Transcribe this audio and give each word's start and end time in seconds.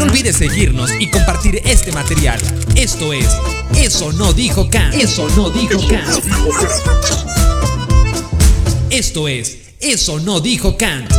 No 0.00 0.06
olvides 0.06 0.36
seguirnos 0.36 0.90
y 0.98 1.10
compartir 1.10 1.60
este 1.66 1.92
material. 1.92 2.40
Esto 2.74 3.12
es 3.12 3.28
Eso 3.76 4.10
no 4.12 4.32
dijo 4.32 4.66
Kant. 4.70 4.94
Eso 4.94 5.28
no 5.36 5.50
dijo 5.50 5.78
Kant. 5.86 6.24
Esto 8.88 9.28
es 9.28 9.58
Eso 9.78 10.18
no 10.20 10.40
dijo 10.40 10.78
Kant. 10.78 11.12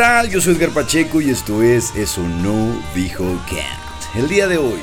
Tal? 0.00 0.30
Yo 0.30 0.40
soy 0.40 0.54
Edgar 0.54 0.70
Pacheco 0.70 1.20
y 1.20 1.28
esto 1.28 1.62
es 1.62 1.94
Eso 1.94 2.22
no 2.22 2.74
dijo 2.94 3.22
Kant. 3.46 4.16
El 4.16 4.28
día 4.28 4.48
de 4.48 4.56
hoy, 4.56 4.80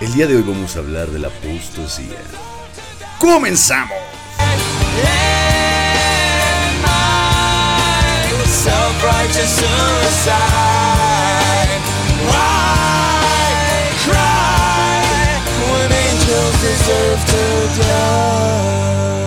el 0.00 0.12
día 0.12 0.26
de 0.26 0.34
hoy 0.34 0.42
vamos 0.42 0.74
a 0.74 0.80
hablar 0.80 1.06
de 1.08 1.20
la 1.20 1.28
apostasía. 1.28 2.18
¡Comenzamos! 3.18 3.96
deserve 16.62 17.24
to 17.24 17.80
die? 17.80 19.19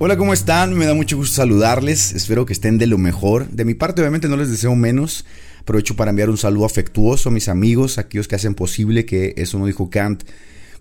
Hola, 0.00 0.16
¿cómo 0.16 0.32
están? 0.32 0.74
Me 0.74 0.86
da 0.86 0.94
mucho 0.94 1.16
gusto 1.16 1.36
saludarles. 1.36 2.14
Espero 2.14 2.44
que 2.46 2.52
estén 2.52 2.78
de 2.78 2.88
lo 2.88 2.98
mejor. 2.98 3.48
De 3.50 3.64
mi 3.64 3.74
parte, 3.74 4.00
obviamente, 4.02 4.28
no 4.28 4.36
les 4.36 4.50
deseo 4.50 4.74
menos. 4.74 5.24
Aprovecho 5.60 5.94
para 5.94 6.10
enviar 6.10 6.30
un 6.30 6.36
saludo 6.36 6.66
afectuoso 6.66 7.28
a 7.28 7.32
mis 7.32 7.48
amigos, 7.48 7.96
a 7.96 8.02
aquellos 8.02 8.26
que 8.26 8.34
hacen 8.34 8.54
posible 8.56 9.06
que 9.06 9.34
Eso 9.36 9.56
no 9.56 9.66
dijo 9.66 9.90
Kant 9.90 10.24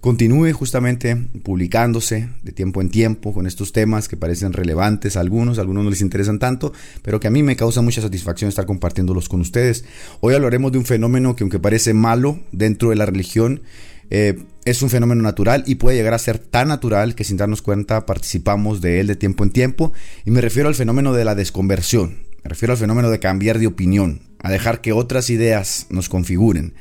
continúe 0.04 0.52
justamente 0.52 1.16
publicándose 1.44 2.28
de 2.44 2.52
tiempo 2.52 2.82
en 2.82 2.90
tiempo 2.90 3.34
con 3.34 3.48
estos 3.48 3.72
temas 3.72 4.10
que 4.10 4.18
parecen 4.18 4.52
relevantes 4.52 5.16
a 5.16 5.22
algunos, 5.22 5.58
a 5.58 5.62
algunos 5.62 5.86
no 5.86 5.90
les 5.90 6.02
interesan 6.02 6.40
tanto, 6.40 6.74
pero 7.02 7.22
que 7.22 7.28
a 7.28 7.32
mí 7.32 7.42
me 7.42 7.56
causa 7.56 7.82
mucha 7.82 8.02
satisfacción 8.02 8.50
estar 8.50 8.66
compartiéndolos 8.66 9.30
con 9.30 9.40
ustedes. 9.40 9.86
Hoy 10.20 10.34
hablaremos 10.34 10.74
de 10.74 10.80
un 10.80 10.84
fenómeno 10.84 11.38
que 11.38 11.46
aunque 11.46 11.58
parece 11.58 11.94
malo 11.94 12.38
dentro 12.52 12.90
de 12.90 12.98
la 12.98 13.06
religión, 13.06 13.62
eh, 14.10 14.44
es 14.66 14.82
un 14.82 14.90
fenómeno 14.90 15.22
natural 15.22 15.64
y 15.68 15.76
puede 15.76 15.98
llegar 15.98 16.14
a 16.14 16.20
ser 16.20 16.40
tan 16.40 16.70
natural 16.70 17.16
que 17.16 17.24
sin 17.24 17.38
darnos 17.38 17.62
cuenta 17.62 18.06
participamos 18.06 18.82
de 18.82 19.00
él 19.00 19.08
de 19.08 19.16
tiempo 19.16 19.44
en 19.44 19.52
tiempo. 19.52 19.94
Y 20.26 20.32
me 20.32 20.42
refiero 20.42 20.70
al 20.70 20.76
fenómeno 20.76 21.14
de 21.14 21.26
la 21.26 21.36
desconversión. 21.36 22.24
Me 22.44 22.50
refiero 22.50 22.74
al 22.74 22.78
fenómeno 22.78 23.10
de 23.10 23.20
cambiar 23.20 23.60
de 23.60 23.68
opinión, 23.68 24.22
a 24.40 24.52
dejar 24.52 24.82
que 24.82 24.94
otras 24.94 25.30
ideas 25.30 25.88
nos 25.90 26.10
configuren. 26.10 26.74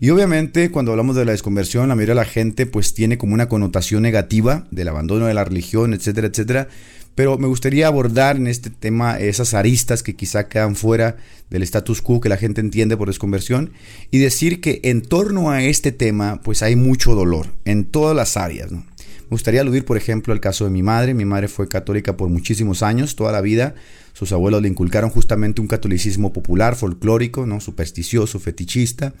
Y 0.00 0.10
obviamente 0.10 0.70
cuando 0.70 0.90
hablamos 0.90 1.14
de 1.14 1.24
la 1.24 1.32
desconversión, 1.32 1.88
la 1.88 1.94
mayoría 1.94 2.14
de 2.14 2.20
la 2.20 2.24
gente 2.24 2.66
pues 2.66 2.92
tiene 2.92 3.18
como 3.18 3.34
una 3.34 3.48
connotación 3.48 4.02
negativa 4.02 4.66
del 4.70 4.88
abandono 4.88 5.26
de 5.26 5.34
la 5.34 5.44
religión, 5.44 5.94
etcétera, 5.94 6.26
etcétera. 6.26 6.68
Pero 7.14 7.36
me 7.38 7.46
gustaría 7.46 7.86
abordar 7.86 8.36
en 8.36 8.46
este 8.46 8.70
tema 8.70 9.18
esas 9.18 9.54
aristas 9.54 10.02
que 10.02 10.16
quizá 10.16 10.48
quedan 10.48 10.76
fuera 10.76 11.16
del 11.50 11.62
status 11.62 12.00
quo 12.00 12.20
que 12.20 12.30
la 12.30 12.38
gente 12.38 12.60
entiende 12.60 12.96
por 12.96 13.08
desconversión 13.08 13.72
y 14.10 14.18
decir 14.18 14.60
que 14.60 14.80
en 14.84 15.02
torno 15.02 15.50
a 15.50 15.62
este 15.62 15.92
tema 15.92 16.40
pues 16.42 16.62
hay 16.62 16.76
mucho 16.76 17.14
dolor 17.14 17.48
en 17.64 17.84
todas 17.84 18.16
las 18.16 18.36
áreas. 18.36 18.72
Me 18.72 19.34
gustaría 19.34 19.60
aludir 19.60 19.84
por 19.84 19.96
ejemplo 19.96 20.32
al 20.32 20.40
caso 20.40 20.64
de 20.64 20.70
mi 20.70 20.82
madre. 20.82 21.12
Mi 21.12 21.26
madre 21.26 21.48
fue 21.48 21.68
católica 21.68 22.16
por 22.16 22.30
muchísimos 22.30 22.82
años, 22.82 23.16
toda 23.16 23.32
la 23.32 23.42
vida. 23.42 23.74
Sus 24.14 24.32
abuelos 24.32 24.62
le 24.62 24.68
inculcaron 24.68 25.10
justamente 25.10 25.60
un 25.60 25.68
catolicismo 25.68 26.32
popular, 26.32 26.76
folclórico, 26.76 27.46
¿no? 27.46 27.60
supersticioso, 27.60 28.38
fetichista 28.38 29.12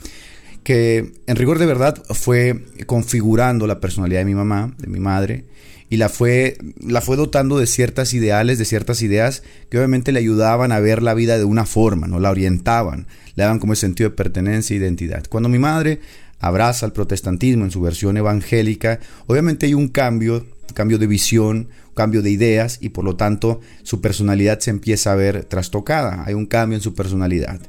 que 0.62 1.12
en 1.26 1.36
rigor 1.36 1.58
de 1.58 1.66
verdad 1.66 2.02
fue 2.10 2.64
configurando 2.86 3.66
la 3.66 3.80
personalidad 3.80 4.20
de 4.20 4.26
mi 4.26 4.34
mamá, 4.34 4.72
de 4.78 4.86
mi 4.86 5.00
madre, 5.00 5.44
y 5.92 5.98
la 5.98 6.08
fue, 6.08 6.56
la 6.80 7.02
fue 7.02 7.18
dotando 7.18 7.58
de 7.58 7.66
ciertas 7.66 8.14
ideales, 8.14 8.58
de 8.58 8.64
ciertas 8.64 9.02
ideas 9.02 9.42
que 9.68 9.76
obviamente 9.76 10.10
le 10.10 10.20
ayudaban 10.20 10.72
a 10.72 10.80
ver 10.80 11.02
la 11.02 11.12
vida 11.12 11.36
de 11.36 11.44
una 11.44 11.66
forma, 11.66 12.06
no 12.06 12.18
la 12.18 12.30
orientaban, 12.30 13.06
le 13.34 13.42
daban 13.42 13.58
como 13.58 13.74
ese 13.74 13.82
sentido 13.82 14.08
de 14.08 14.16
pertenencia 14.16 14.72
e 14.72 14.78
identidad. 14.78 15.24
Cuando 15.28 15.50
mi 15.50 15.58
madre 15.58 16.00
abraza 16.40 16.86
el 16.86 16.92
protestantismo 16.92 17.64
en 17.64 17.70
su 17.70 17.82
versión 17.82 18.16
evangélica, 18.16 19.00
obviamente 19.26 19.66
hay 19.66 19.74
un 19.74 19.88
cambio, 19.88 20.46
cambio 20.72 20.96
de 20.96 21.06
visión, 21.06 21.68
cambio 21.92 22.22
de 22.22 22.30
ideas 22.30 22.78
y 22.80 22.88
por 22.88 23.04
lo 23.04 23.16
tanto 23.16 23.60
su 23.82 24.00
personalidad 24.00 24.60
se 24.60 24.70
empieza 24.70 25.12
a 25.12 25.16
ver 25.16 25.44
trastocada, 25.44 26.24
hay 26.24 26.32
un 26.32 26.46
cambio 26.46 26.78
en 26.78 26.82
su 26.82 26.94
personalidad. 26.94 27.60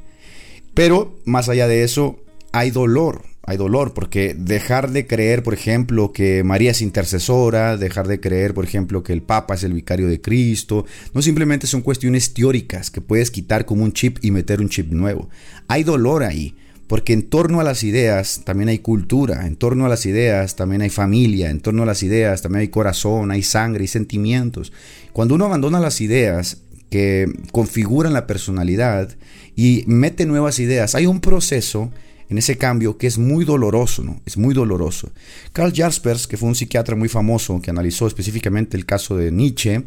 Pero 0.74 1.20
más 1.26 1.50
allá 1.50 1.68
de 1.68 1.84
eso, 1.84 2.22
hay 2.54 2.72
dolor, 2.72 3.24
hay 3.46 3.58
dolor, 3.58 3.94
porque 3.94 4.34
dejar 4.38 4.92
de 4.92 5.06
creer, 5.06 5.44
por 5.44 5.54
ejemplo, 5.54 6.14
que 6.14 6.44
María 6.46 6.72
es 6.72 6.82
intercesora, 6.82 7.76
dejar 7.76 8.08
de 8.08 8.22
creer, 8.22 8.54
por 8.54 8.64
ejemplo, 8.64 9.04
que 9.04 9.12
el 9.12 9.22
Papa 9.22 9.56
es 9.56 9.64
el 9.64 9.74
vicario 9.74 10.08
de 10.08 10.22
Cristo, 10.22 10.86
no 11.14 11.22
simplemente 11.22 11.68
son 11.68 11.82
cuestiones 11.82 12.34
teóricas 12.34 12.90
que 12.90 13.02
puedes 13.02 13.32
quitar 13.32 13.66
como 13.66 13.84
un 13.84 13.92
chip 13.92 14.18
y 14.22 14.32
meter 14.32 14.62
un 14.62 14.70
chip 14.70 14.92
nuevo. 14.94 15.30
Hay 15.68 15.84
dolor 15.84 16.24
ahí, 16.24 16.56
porque 16.88 17.12
en 17.12 17.24
torno 17.24 17.60
a 17.60 17.66
las 17.66 17.84
ideas 17.84 18.44
también 18.46 18.70
hay 18.70 18.80
cultura, 18.80 19.46
en 19.46 19.58
torno 19.58 19.86
a 19.86 19.90
las 19.90 20.06
ideas 20.06 20.56
también 20.56 20.82
hay 20.82 20.90
familia, 20.90 21.50
en 21.50 21.60
torno 21.60 21.84
a 21.84 21.86
las 21.86 22.02
ideas 22.02 22.42
también 22.42 22.62
hay 22.62 22.70
corazón, 22.70 23.32
hay 23.32 23.44
sangre, 23.44 23.84
y 23.84 23.88
sentimientos. 23.88 24.72
Cuando 25.12 25.36
uno 25.36 25.46
abandona 25.46 25.82
las 25.82 26.00
ideas 26.00 26.60
que 26.90 27.28
configuran 27.52 28.14
la 28.14 28.26
personalidad 28.26 29.10
y 29.54 29.84
mete 29.86 30.26
nuevas 30.26 30.60
ideas, 30.60 30.96
hay 30.96 31.08
un 31.08 31.20
proceso 31.20 31.92
en 32.34 32.40
ese 32.40 32.58
cambio 32.58 32.98
que 32.98 33.06
es 33.06 33.20
muy 33.20 33.46
doloroso, 33.46 34.04
¿no? 34.04 34.20
Es 34.26 34.38
muy 34.38 34.56
doloroso. 34.56 35.12
Karl 35.52 35.72
Jaspers, 35.72 36.26
que 36.26 36.36
fue 36.36 36.50
un 36.50 36.56
psiquiatra 36.56 36.96
muy 36.96 37.08
famoso 37.08 37.62
que 37.62 37.70
analizó 37.70 38.08
específicamente 38.08 38.76
el 38.76 38.88
caso 38.88 39.16
de 39.16 39.32
Nietzsche, 39.32 39.84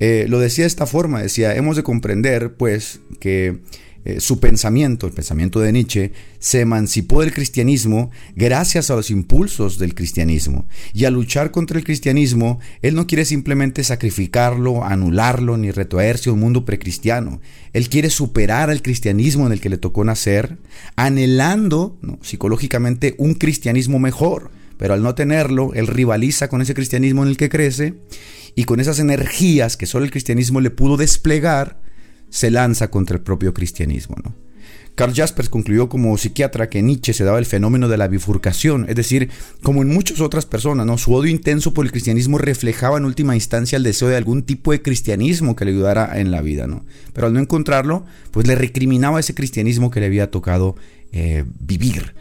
eh, 0.00 0.24
lo 0.26 0.40
decía 0.40 0.64
de 0.64 0.68
esta 0.68 0.86
forma, 0.86 1.20
decía, 1.20 1.54
hemos 1.54 1.76
de 1.76 1.82
comprender, 1.82 2.54
pues, 2.54 3.00
que 3.20 3.58
eh, 4.04 4.20
su 4.20 4.40
pensamiento, 4.40 5.06
el 5.06 5.12
pensamiento 5.12 5.60
de 5.60 5.72
Nietzsche, 5.72 6.12
se 6.38 6.60
emancipó 6.60 7.20
del 7.20 7.32
cristianismo 7.32 8.10
gracias 8.34 8.90
a 8.90 8.96
los 8.96 9.10
impulsos 9.10 9.78
del 9.78 9.94
cristianismo. 9.94 10.66
Y 10.92 11.04
al 11.04 11.14
luchar 11.14 11.50
contra 11.52 11.78
el 11.78 11.84
cristianismo, 11.84 12.58
él 12.82 12.94
no 12.94 13.06
quiere 13.06 13.24
simplemente 13.24 13.84
sacrificarlo, 13.84 14.84
anularlo, 14.84 15.56
ni 15.56 15.70
retraerse 15.70 16.30
a 16.30 16.32
un 16.32 16.40
mundo 16.40 16.64
precristiano. 16.64 17.40
Él 17.72 17.88
quiere 17.88 18.10
superar 18.10 18.70
al 18.70 18.82
cristianismo 18.82 19.46
en 19.46 19.52
el 19.52 19.60
que 19.60 19.68
le 19.68 19.78
tocó 19.78 20.04
nacer, 20.04 20.58
anhelando 20.96 21.96
¿no? 22.02 22.18
psicológicamente 22.22 23.14
un 23.18 23.34
cristianismo 23.34 23.98
mejor. 23.98 24.50
Pero 24.78 24.94
al 24.94 25.02
no 25.02 25.14
tenerlo, 25.14 25.72
él 25.74 25.86
rivaliza 25.86 26.48
con 26.48 26.60
ese 26.60 26.74
cristianismo 26.74 27.22
en 27.22 27.28
el 27.28 27.36
que 27.36 27.48
crece 27.48 27.94
y 28.54 28.64
con 28.64 28.80
esas 28.80 28.98
energías 28.98 29.76
que 29.76 29.86
solo 29.86 30.04
el 30.04 30.10
cristianismo 30.10 30.60
le 30.60 30.70
pudo 30.70 30.96
desplegar, 30.96 31.81
se 32.32 32.50
lanza 32.50 32.90
contra 32.90 33.16
el 33.16 33.22
propio 33.22 33.52
cristianismo. 33.52 34.16
¿no? 34.24 34.34
Karl 34.94 35.14
Jaspers 35.14 35.50
concluyó 35.50 35.88
como 35.88 36.16
psiquiatra 36.16 36.68
que 36.68 36.82
Nietzsche 36.82 37.12
se 37.12 37.24
daba 37.24 37.38
el 37.38 37.46
fenómeno 37.46 37.88
de 37.88 37.98
la 37.98 38.08
bifurcación, 38.08 38.86
es 38.88 38.96
decir, 38.96 39.30
como 39.62 39.82
en 39.82 39.88
muchas 39.88 40.20
otras 40.20 40.46
personas, 40.46 40.86
¿no? 40.86 40.96
su 40.98 41.14
odio 41.14 41.30
intenso 41.30 41.74
por 41.74 41.84
el 41.84 41.92
cristianismo 41.92 42.38
reflejaba 42.38 42.96
en 42.96 43.04
última 43.04 43.34
instancia 43.34 43.76
el 43.76 43.82
deseo 43.82 44.08
de 44.08 44.16
algún 44.16 44.42
tipo 44.42 44.72
de 44.72 44.82
cristianismo 44.82 45.56
que 45.56 45.66
le 45.66 45.72
ayudara 45.72 46.18
en 46.18 46.30
la 46.30 46.40
vida, 46.40 46.66
¿no? 46.66 46.84
pero 47.12 47.26
al 47.26 47.34
no 47.34 47.40
encontrarlo, 47.40 48.04
pues 48.30 48.46
le 48.46 48.54
recriminaba 48.54 49.20
ese 49.20 49.34
cristianismo 49.34 49.90
que 49.90 50.00
le 50.00 50.06
había 50.06 50.30
tocado 50.30 50.74
eh, 51.12 51.44
vivir. 51.60 52.14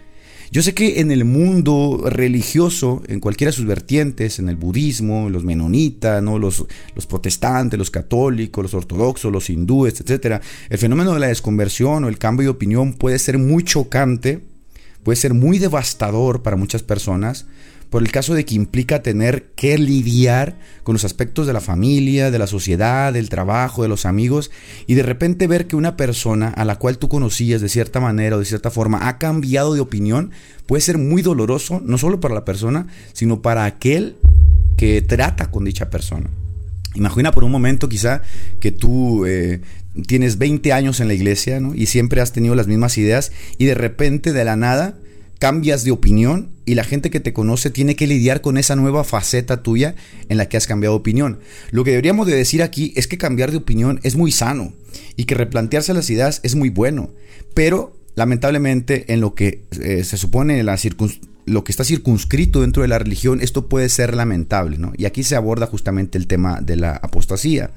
Yo 0.53 0.61
sé 0.61 0.73
que 0.73 0.99
en 0.99 1.11
el 1.11 1.23
mundo 1.23 2.03
religioso, 2.09 3.01
en 3.07 3.21
cualquiera 3.21 3.51
de 3.51 3.55
sus 3.55 3.65
vertientes, 3.65 4.37
en 4.37 4.49
el 4.49 4.57
budismo, 4.57 5.29
los 5.29 5.45
menonitas, 5.45 6.21
¿no? 6.21 6.37
los, 6.39 6.65
los 6.93 7.07
protestantes, 7.07 7.79
los 7.79 7.89
católicos, 7.89 8.61
los 8.61 8.73
ortodoxos, 8.73 9.31
los 9.31 9.49
hindúes, 9.49 10.01
etc., 10.01 10.41
el 10.69 10.77
fenómeno 10.77 11.13
de 11.13 11.21
la 11.21 11.27
desconversión 11.27 12.03
o 12.03 12.09
el 12.09 12.17
cambio 12.17 12.43
de 12.43 12.49
opinión 12.49 12.91
puede 12.91 13.17
ser 13.17 13.37
muy 13.37 13.63
chocante, 13.63 14.41
puede 15.03 15.15
ser 15.15 15.33
muy 15.33 15.57
devastador 15.57 16.41
para 16.41 16.57
muchas 16.57 16.83
personas, 16.83 17.45
por 17.91 18.01
el 18.01 18.09
caso 18.09 18.33
de 18.33 18.45
que 18.45 18.55
implica 18.55 19.03
tener 19.03 19.51
que 19.53 19.77
lidiar 19.77 20.57
con 20.83 20.93
los 20.93 21.03
aspectos 21.03 21.45
de 21.45 21.51
la 21.51 21.59
familia, 21.59 22.31
de 22.31 22.39
la 22.39 22.47
sociedad, 22.47 23.11
del 23.11 23.27
trabajo, 23.27 23.83
de 23.83 23.89
los 23.89 24.05
amigos, 24.05 24.49
y 24.87 24.93
de 24.93 25.03
repente 25.03 25.45
ver 25.45 25.67
que 25.67 25.75
una 25.75 25.97
persona 25.97 26.47
a 26.47 26.63
la 26.63 26.77
cual 26.77 26.97
tú 26.97 27.09
conocías 27.09 27.59
de 27.59 27.67
cierta 27.67 27.99
manera 27.99 28.37
o 28.37 28.39
de 28.39 28.45
cierta 28.45 28.71
forma 28.71 29.09
ha 29.09 29.17
cambiado 29.17 29.73
de 29.73 29.81
opinión, 29.81 30.31
puede 30.67 30.79
ser 30.79 30.97
muy 30.97 31.21
doloroso, 31.21 31.81
no 31.83 31.97
solo 31.97 32.21
para 32.21 32.33
la 32.33 32.45
persona, 32.45 32.87
sino 33.11 33.41
para 33.41 33.65
aquel 33.65 34.15
que 34.77 35.01
trata 35.01 35.51
con 35.51 35.65
dicha 35.65 35.89
persona. 35.89 36.29
Imagina 36.95 37.33
por 37.33 37.43
un 37.43 37.51
momento 37.51 37.89
quizá 37.89 38.21
que 38.61 38.71
tú 38.71 39.25
eh, 39.25 39.59
tienes 40.07 40.37
20 40.37 40.71
años 40.71 41.01
en 41.01 41.09
la 41.09 41.13
iglesia 41.13 41.59
¿no? 41.59 41.75
y 41.75 41.87
siempre 41.87 42.21
has 42.21 42.31
tenido 42.31 42.55
las 42.55 42.67
mismas 42.67 42.97
ideas 42.97 43.33
y 43.57 43.65
de 43.65 43.75
repente 43.75 44.31
de 44.31 44.45
la 44.45 44.55
nada 44.55 44.95
cambias 45.41 45.83
de 45.83 45.89
opinión 45.89 46.51
y 46.67 46.75
la 46.75 46.83
gente 46.83 47.09
que 47.09 47.19
te 47.19 47.33
conoce 47.33 47.71
tiene 47.71 47.95
que 47.95 48.05
lidiar 48.05 48.41
con 48.41 48.59
esa 48.59 48.75
nueva 48.75 49.03
faceta 49.03 49.63
tuya 49.63 49.95
en 50.29 50.37
la 50.37 50.47
que 50.47 50.55
has 50.55 50.67
cambiado 50.67 50.93
de 50.93 50.99
opinión. 50.99 51.39
Lo 51.71 51.83
que 51.83 51.89
deberíamos 51.89 52.27
de 52.27 52.35
decir 52.35 52.61
aquí 52.61 52.93
es 52.95 53.07
que 53.07 53.17
cambiar 53.17 53.49
de 53.49 53.57
opinión 53.57 53.99
es 54.03 54.15
muy 54.15 54.31
sano 54.31 54.71
y 55.15 55.25
que 55.25 55.33
replantearse 55.33 55.95
las 55.95 56.11
ideas 56.11 56.41
es 56.43 56.53
muy 56.53 56.69
bueno, 56.69 57.09
pero 57.55 57.97
lamentablemente 58.13 59.11
en 59.11 59.19
lo 59.19 59.33
que 59.33 59.63
eh, 59.81 60.03
se 60.03 60.15
supone 60.15 60.63
lo 61.47 61.63
que 61.63 61.71
está 61.71 61.83
circunscrito 61.83 62.61
dentro 62.61 62.83
de 62.83 62.89
la 62.89 62.99
religión, 62.99 63.41
esto 63.41 63.67
puede 63.67 63.89
ser 63.89 64.15
lamentable, 64.15 64.77
¿no? 64.77 64.93
Y 64.95 65.05
aquí 65.05 65.23
se 65.23 65.35
aborda 65.35 65.65
justamente 65.65 66.19
el 66.19 66.27
tema 66.27 66.61
de 66.61 66.75
la 66.75 66.91
apostasía. 66.91 67.71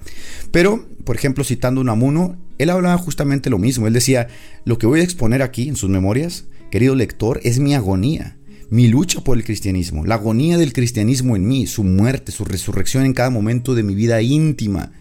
Pero, 0.51 0.87
por 1.05 1.17
ejemplo, 1.17 1.45
citando 1.45 1.81
a 1.81 1.83
Unamuno, 1.83 2.37
él 2.59 2.69
hablaba 2.69 2.99
justamente 2.99 3.49
lo 3.49 3.59
mismo. 3.59 3.87
Él 3.87 3.95
decía, 3.95 4.29
lo 4.67 4.77
que 4.77 4.87
voy 4.87 5.01
a 5.01 5.03
exponer 5.05 5.41
aquí 5.41 5.67
en 5.67 5.77
sus 5.77 5.89
memorias 5.89 6.45
querido 6.71 6.95
lector, 6.95 7.41
es 7.43 7.59
mi 7.59 7.75
agonía, 7.75 8.37
mi 8.71 8.89
lucha 8.89 9.21
por 9.21 9.37
el 9.37 9.45
cristianismo, 9.45 10.05
la 10.05 10.17
agonía 10.17 10.59
del 10.59 10.73
cristianismo 10.73 11.37
en 11.37 11.47
mí, 11.47 11.67
su 11.67 11.85
muerte, 11.85 12.33
su 12.33 12.45
resurrección 12.45 13.05
en 13.05 13.13
cada 13.13 13.31
momento 13.31 13.75
de 13.75 13.83
mi 13.83 13.95
vida 13.95 14.21
íntima. 14.23 14.93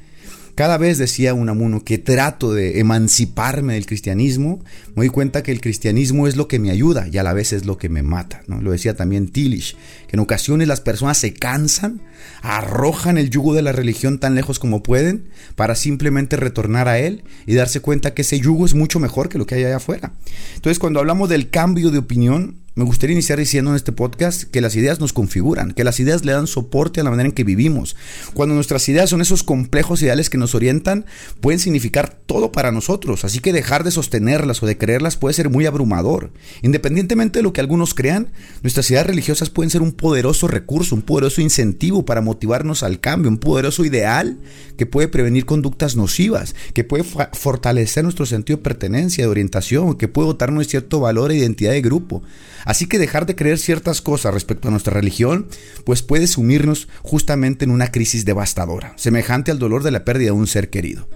Cada 0.56 0.78
vez 0.78 1.00
decía 1.00 1.34
Unamuno 1.34 1.84
que 1.84 1.98
trato 1.98 2.54
de 2.54 2.80
emanciparme 2.80 3.74
del 3.74 3.88
cristianismo, 3.88 4.64
me 4.90 5.04
doy 5.04 5.10
cuenta 5.10 5.42
que 5.42 5.52
el 5.52 5.62
cristianismo 5.62 6.28
es 6.28 6.36
lo 6.36 6.48
que 6.48 6.60
me 6.60 6.70
ayuda 6.70 7.08
y 7.12 7.18
a 7.18 7.24
la 7.24 7.34
vez 7.34 7.54
es 7.54 7.66
lo 7.66 7.80
que 7.80 7.90
me 7.90 8.04
mata. 8.04 8.44
¿no? 8.46 8.62
Lo 8.62 8.72
decía 8.72 8.96
también 8.96 9.30
Tillich, 9.30 9.76
que 10.08 10.16
en 10.16 10.20
ocasiones 10.20 10.68
las 10.68 10.80
personas 10.80 11.18
se 11.18 11.34
cansan, 11.34 12.02
arrojan 12.42 13.18
el 13.18 13.32
yugo 13.32 13.56
de 13.56 13.64
la 13.64 13.72
religión 13.72 14.20
tan 14.20 14.36
lejos 14.36 14.60
como 14.60 14.84
pueden 14.84 15.30
para 15.56 15.74
simplemente 15.74 16.36
retornar 16.36 16.88
a 16.88 17.00
él 17.00 17.24
y 17.48 17.56
darse 17.56 17.80
cuenta 17.80 18.14
que 18.14 18.22
ese 18.22 18.40
yugo 18.40 18.66
es 18.68 18.76
mucho 18.76 19.00
mejor 19.00 19.30
que 19.30 19.40
lo 19.40 19.48
que 19.48 19.56
hay 19.56 19.64
allá 19.64 19.78
afuera. 19.78 20.14
Entonces 20.56 20.78
cuando 20.78 21.00
hablamos 21.00 21.30
del 21.30 21.50
cambio 21.50 21.90
de 21.90 21.98
opinión, 21.98 22.63
me 22.76 22.84
gustaría 22.84 23.14
iniciar 23.14 23.38
diciendo 23.38 23.70
en 23.70 23.76
este 23.76 23.92
podcast 23.92 24.44
que 24.44 24.60
las 24.60 24.76
ideas 24.76 25.00
nos 25.00 25.14
configuran, 25.14 25.74
que 25.74 25.84
las 25.84 26.00
ideas 26.00 26.26
le 26.26 26.32
dan 26.32 26.48
soporte 26.48 27.02
a 27.02 27.04
la 27.04 27.12
manera 27.12 27.30
en 27.30 27.36
que 27.36 27.44
vivimos. 27.44 27.96
Cuando 28.34 28.56
nuestras 28.56 28.90
ideas 28.90 29.12
son 29.12 29.22
esos 29.22 29.44
complejos 29.44 30.02
ideales 30.02 30.32
que 30.32 30.40
nos 30.40 30.56
orientan, 30.56 31.06
pueden 31.40 31.60
significar 31.60 32.18
todo 32.26 32.52
para 32.52 32.72
nosotros, 32.72 33.26
así 33.26 33.40
que 33.42 33.54
dejar 33.54 33.84
de 33.84 33.92
sostenerlas 33.92 34.64
o 34.64 34.66
de 34.66 34.78
creerlas 34.78 35.18
puede 35.18 35.36
ser 35.36 35.52
muy 35.52 35.68
abrumador. 35.68 36.32
Independientemente 36.64 37.40
de 37.40 37.44
lo 37.44 37.54
que 37.54 37.62
algunos 37.62 37.94
crean, 37.94 38.32
nuestras 38.64 38.90
ideas 38.90 39.06
religiosas 39.06 39.52
pueden 39.52 39.70
ser 39.70 39.84
un 39.84 39.92
poderoso 39.92 40.48
recurso, 40.48 40.96
un 40.96 41.04
poderoso 41.04 41.42
incentivo 41.42 42.06
para 42.06 42.22
motivarnos 42.22 42.82
al 42.82 43.00
cambio, 43.00 43.30
un 43.30 43.38
poderoso 43.38 43.86
ideal 43.86 44.40
que 44.78 44.88
puede 44.88 45.08
prevenir 45.10 45.46
conductas 45.46 45.96
nocivas, 45.96 46.56
que 46.74 46.84
puede 46.84 47.04
fortalecer 47.04 48.04
nuestro 48.04 48.26
sentido 48.26 48.58
de 48.58 48.64
pertenencia, 48.64 49.26
de 49.26 49.30
orientación, 49.30 49.96
que 49.96 50.08
puede 50.08 50.30
dotarnos 50.30 50.66
de 50.66 50.72
cierto 50.72 51.00
valor 51.00 51.32
e 51.32 51.38
identidad 51.38 51.72
de 51.72 51.82
grupo. 51.82 52.24
Así 52.66 52.88
que 52.88 53.00
dejar 53.00 53.26
de 53.26 53.36
creer 53.36 53.58
ciertas 53.58 54.02
cosas 54.02 54.34
respecto 54.34 54.68
a 54.68 54.72
nuestra 54.72 54.94
religión, 54.94 55.48
pues 55.86 56.02
puede 56.02 56.28
sumirnos 56.28 56.88
justamente 57.02 57.66
en 57.66 57.72
una 57.72 57.92
crisis 57.92 58.26
devastadora, 58.26 58.94
semejante 58.96 59.52
al 59.52 59.60
dolor 59.60 59.84
de 59.84 59.92
la 59.92 60.06
pérdida 60.06 60.28
de 60.28 60.32
un 60.38 60.48
ser 60.48 60.70
querido. 60.70 61.08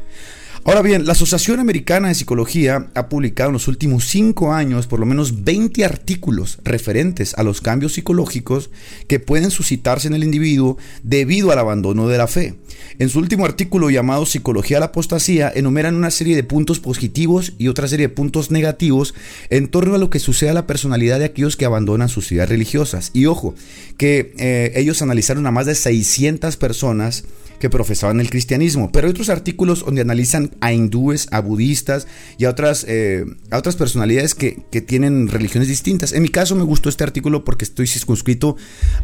Ahora 0.67 0.81
bien, 0.81 1.05
la 1.05 1.13
Asociación 1.13 1.61
Americana 1.61 2.09
de 2.09 2.13
Psicología 2.13 2.87
ha 2.93 3.07
publicado 3.07 3.51
en 3.51 3.53
los 3.53 3.69
últimos 3.69 4.03
cinco 4.03 4.51
años 4.51 4.85
por 4.85 4.99
lo 4.99 5.05
menos 5.05 5.45
20 5.45 5.85
artículos 5.85 6.59
referentes 6.65 7.33
a 7.35 7.43
los 7.43 7.61
cambios 7.61 7.93
psicológicos 7.93 8.69
que 9.07 9.21
pueden 9.21 9.49
suscitarse 9.49 10.09
en 10.09 10.13
el 10.13 10.25
individuo 10.25 10.77
debido 11.03 11.53
al 11.53 11.59
abandono 11.59 12.09
de 12.09 12.17
la 12.17 12.27
fe. 12.27 12.55
En 12.99 13.07
su 13.07 13.19
último 13.19 13.45
artículo 13.45 13.89
llamado 13.89 14.25
Psicología 14.25 14.75
de 14.75 14.81
la 14.81 14.85
Apostasía, 14.87 15.49
enumeran 15.55 15.95
una 15.95 16.11
serie 16.11 16.35
de 16.35 16.43
puntos 16.43 16.81
positivos 16.81 17.53
y 17.57 17.69
otra 17.69 17.87
serie 17.87 18.09
de 18.09 18.13
puntos 18.13 18.51
negativos 18.51 19.15
en 19.49 19.69
torno 19.69 19.95
a 19.95 19.99
lo 19.99 20.09
que 20.09 20.19
sucede 20.19 20.49
a 20.49 20.53
la 20.53 20.67
personalidad 20.67 21.19
de 21.19 21.25
aquellos 21.25 21.55
que 21.55 21.63
abandonan 21.63 22.09
sus 22.09 22.29
ideas 22.33 22.49
religiosas. 22.49 23.11
Y 23.13 23.27
ojo, 23.27 23.55
que 23.95 24.33
eh, 24.37 24.73
ellos 24.75 25.01
analizaron 25.01 25.47
a 25.47 25.51
más 25.51 25.65
de 25.65 25.75
600 25.75 26.57
personas 26.57 27.23
que 27.59 27.69
profesaban 27.69 28.19
el 28.19 28.29
cristianismo, 28.29 28.91
pero 28.91 29.07
hay 29.07 29.11
otros 29.11 29.29
artículos 29.29 29.85
donde 29.85 30.01
analizan 30.01 30.51
a 30.61 30.73
hindúes, 30.73 31.27
a 31.31 31.39
budistas 31.39 32.07
y 32.37 32.45
a 32.45 32.49
otras, 32.49 32.85
eh, 32.87 33.25
a 33.51 33.57
otras 33.57 33.75
personalidades 33.75 34.35
que, 34.35 34.63
que, 34.71 34.81
tienen 34.81 35.27
religiones 35.27 35.67
distintas. 35.67 36.13
En 36.13 36.21
mi 36.21 36.29
caso 36.29 36.55
me 36.55 36.63
gustó 36.63 36.89
este 36.89 37.03
artículo 37.03 37.43
porque 37.43 37.65
estoy 37.65 37.87
circunscrito 37.87 38.55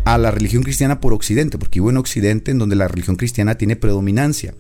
a 0.06 0.18
la 0.18 0.32
religión 0.32 0.64
cristiana 0.64 1.02
por 1.02 1.14
Occidente, 1.14 1.58
porque 1.58 1.80
vivo 1.80 1.90
en 1.90 1.98
Occidente 1.98 2.52
en 2.52 2.60
donde 2.60 2.76
la 2.76 2.88
religión 2.88 3.16
cristiana 3.16 3.56
tiene 3.56 3.76
predominancia. 3.76 4.54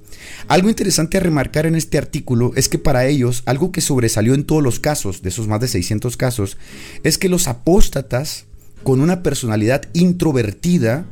Algo 0.47 0.69
interesante 0.69 1.17
a 1.17 1.21
remarcar 1.21 1.65
en 1.65 1.75
este 1.75 1.97
artículo 1.97 2.51
es 2.55 2.69
que 2.69 2.79
para 2.79 3.05
ellos 3.05 3.43
algo 3.45 3.71
que 3.71 3.81
sobresalió 3.81 4.33
en 4.33 4.45
todos 4.45 4.63
los 4.63 4.79
casos, 4.79 5.21
de 5.21 5.29
esos 5.29 5.47
más 5.47 5.61
de 5.61 5.67
600 5.67 6.17
casos, 6.17 6.57
es 7.03 7.17
que 7.17 7.29
los 7.29 7.47
apóstatas 7.47 8.45
con 8.83 9.01
una 9.01 9.23
personalidad 9.23 9.83
introvertida 9.93 11.05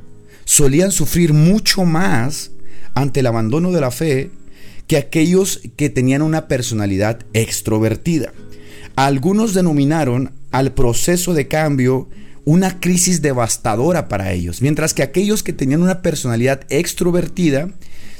solían 0.45 0.91
sufrir 0.91 1.33
mucho 1.33 1.85
más 1.85 2.51
ante 2.93 3.21
el 3.21 3.27
abandono 3.27 3.71
de 3.71 3.81
la 3.81 3.91
fe 3.91 4.31
que 4.87 4.97
aquellos 4.97 5.61
que 5.77 5.89
tenían 5.89 6.21
una 6.21 6.47
personalidad 6.47 7.19
extrovertida. 7.33 8.33
Algunos 8.95 9.53
denominaron 9.53 10.33
al 10.51 10.73
proceso 10.73 11.33
de 11.33 11.47
cambio 11.47 12.09
una 12.43 12.79
crisis 12.79 13.21
devastadora 13.21 14.07
para 14.07 14.33
ellos, 14.33 14.61
mientras 14.61 14.93
que 14.93 15.03
aquellos 15.03 15.43
que 15.43 15.53
tenían 15.53 15.81
una 15.81 16.01
personalidad 16.01 16.61
extrovertida 16.69 17.69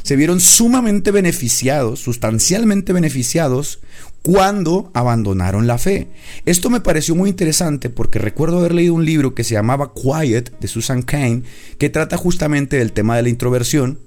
se 0.03 0.15
vieron 0.15 0.39
sumamente 0.39 1.11
beneficiados, 1.11 1.99
sustancialmente 1.99 2.93
beneficiados, 2.93 3.79
cuando 4.23 4.91
abandonaron 4.93 5.67
la 5.67 5.77
fe. 5.77 6.07
Esto 6.45 6.69
me 6.69 6.79
pareció 6.79 7.15
muy 7.15 7.29
interesante 7.29 7.89
porque 7.89 8.19
recuerdo 8.19 8.59
haber 8.59 8.73
leído 8.73 8.93
un 8.93 9.05
libro 9.05 9.33
que 9.33 9.43
se 9.43 9.55
llamaba 9.55 9.93
Quiet 9.93 10.59
de 10.59 10.67
Susan 10.67 11.01
Cain, 11.01 11.43
que 11.79 11.89
trata 11.89 12.17
justamente 12.17 12.77
del 12.77 12.93
tema 12.93 13.15
de 13.15 13.23
la 13.23 13.29
introversión 13.29 13.99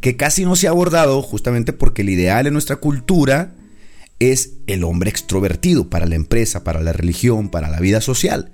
que 0.00 0.16
casi 0.16 0.44
no 0.44 0.56
se 0.56 0.66
ha 0.66 0.70
abordado 0.70 1.20
justamente 1.22 1.72
porque 1.72 2.02
el 2.02 2.10
ideal 2.10 2.46
en 2.46 2.54
nuestra 2.54 2.76
cultura 2.76 3.54
es 4.18 4.54
el 4.66 4.84
hombre 4.84 5.10
extrovertido 5.10 5.88
para 5.88 6.06
la 6.06 6.14
empresa, 6.14 6.64
para 6.64 6.80
la 6.82 6.92
religión, 6.92 7.48
para 7.48 7.70
la 7.70 7.80
vida 7.80 8.00
social. 8.00 8.52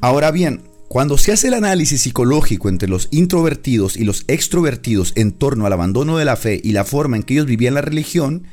Ahora 0.00 0.30
bien, 0.30 0.62
cuando 0.88 1.16
se 1.16 1.32
hace 1.32 1.48
el 1.48 1.54
análisis 1.54 2.02
psicológico 2.02 2.68
entre 2.68 2.88
los 2.88 3.08
introvertidos 3.10 3.96
y 3.96 4.04
los 4.04 4.24
extrovertidos 4.28 5.12
en 5.16 5.32
torno 5.32 5.66
al 5.66 5.72
abandono 5.72 6.18
de 6.18 6.26
la 6.26 6.36
fe 6.36 6.60
y 6.62 6.72
la 6.72 6.84
forma 6.84 7.16
en 7.16 7.22
que 7.22 7.34
ellos 7.34 7.46
vivían 7.46 7.74
la 7.74 7.80
religión, 7.80 8.44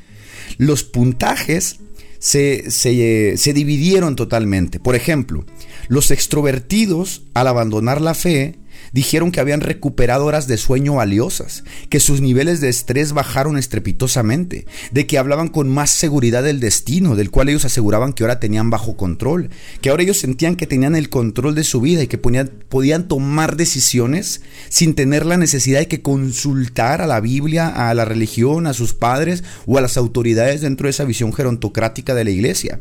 los 0.56 0.82
puntajes 0.82 1.80
se, 2.18 2.70
se, 2.70 3.36
se 3.36 3.52
dividieron 3.52 4.16
totalmente. 4.16 4.80
Por 4.80 4.94
ejemplo, 4.94 5.44
los 5.88 6.10
extrovertidos 6.10 7.22
al 7.34 7.48
abandonar 7.48 8.00
la 8.00 8.14
fe 8.14 8.59
dijeron 8.92 9.32
que 9.32 9.40
habían 9.40 9.60
recuperado 9.60 10.26
horas 10.26 10.46
de 10.46 10.56
sueño 10.56 10.94
valiosas, 10.94 11.64
que 11.88 12.00
sus 12.00 12.20
niveles 12.20 12.60
de 12.60 12.68
estrés 12.68 13.12
bajaron 13.12 13.56
estrepitosamente, 13.56 14.66
de 14.90 15.06
que 15.06 15.18
hablaban 15.18 15.48
con 15.48 15.68
más 15.68 15.90
seguridad 15.90 16.42
del 16.42 16.60
destino, 16.60 17.16
del 17.16 17.30
cual 17.30 17.48
ellos 17.48 17.64
aseguraban 17.64 18.12
que 18.12 18.24
ahora 18.24 18.40
tenían 18.40 18.70
bajo 18.70 18.96
control, 18.96 19.50
que 19.80 19.90
ahora 19.90 20.02
ellos 20.02 20.18
sentían 20.18 20.56
que 20.56 20.66
tenían 20.66 20.94
el 20.94 21.08
control 21.08 21.54
de 21.54 21.64
su 21.64 21.80
vida 21.80 22.02
y 22.02 22.06
que 22.06 22.18
podían, 22.18 23.08
tomar 23.08 23.56
decisiones 23.56 24.42
sin 24.68 24.94
tener 24.94 25.24
la 25.24 25.36
necesidad 25.36 25.80
de 25.80 25.88
que 25.88 26.02
consultar 26.02 27.00
a 27.00 27.06
la 27.06 27.20
Biblia, 27.20 27.88
a 27.88 27.94
la 27.94 28.04
religión, 28.04 28.66
a 28.66 28.74
sus 28.74 28.94
padres 28.94 29.42
o 29.66 29.78
a 29.78 29.80
las 29.80 29.96
autoridades 29.96 30.60
dentro 30.60 30.86
de 30.86 30.90
esa 30.90 31.04
visión 31.04 31.32
gerontocrática 31.32 32.14
de 32.14 32.24
la 32.24 32.30
iglesia. 32.30 32.78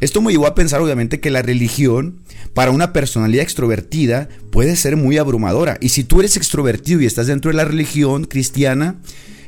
Esto 0.00 0.20
me 0.20 0.32
llevó 0.32 0.46
a 0.46 0.54
pensar 0.54 0.80
obviamente 0.80 1.20
que 1.20 1.30
la 1.30 1.42
religión 1.42 2.20
para 2.54 2.70
una 2.70 2.92
personalidad 2.92 3.42
extrovertida 3.42 4.28
puede 4.50 4.76
ser 4.76 4.96
muy 4.96 5.18
abrumadora. 5.18 5.78
Y 5.80 5.90
si 5.90 6.04
tú 6.04 6.20
eres 6.20 6.36
extrovertido 6.36 7.00
y 7.00 7.06
estás 7.06 7.26
dentro 7.26 7.50
de 7.50 7.56
la 7.56 7.64
religión 7.64 8.24
cristiana, 8.24 8.96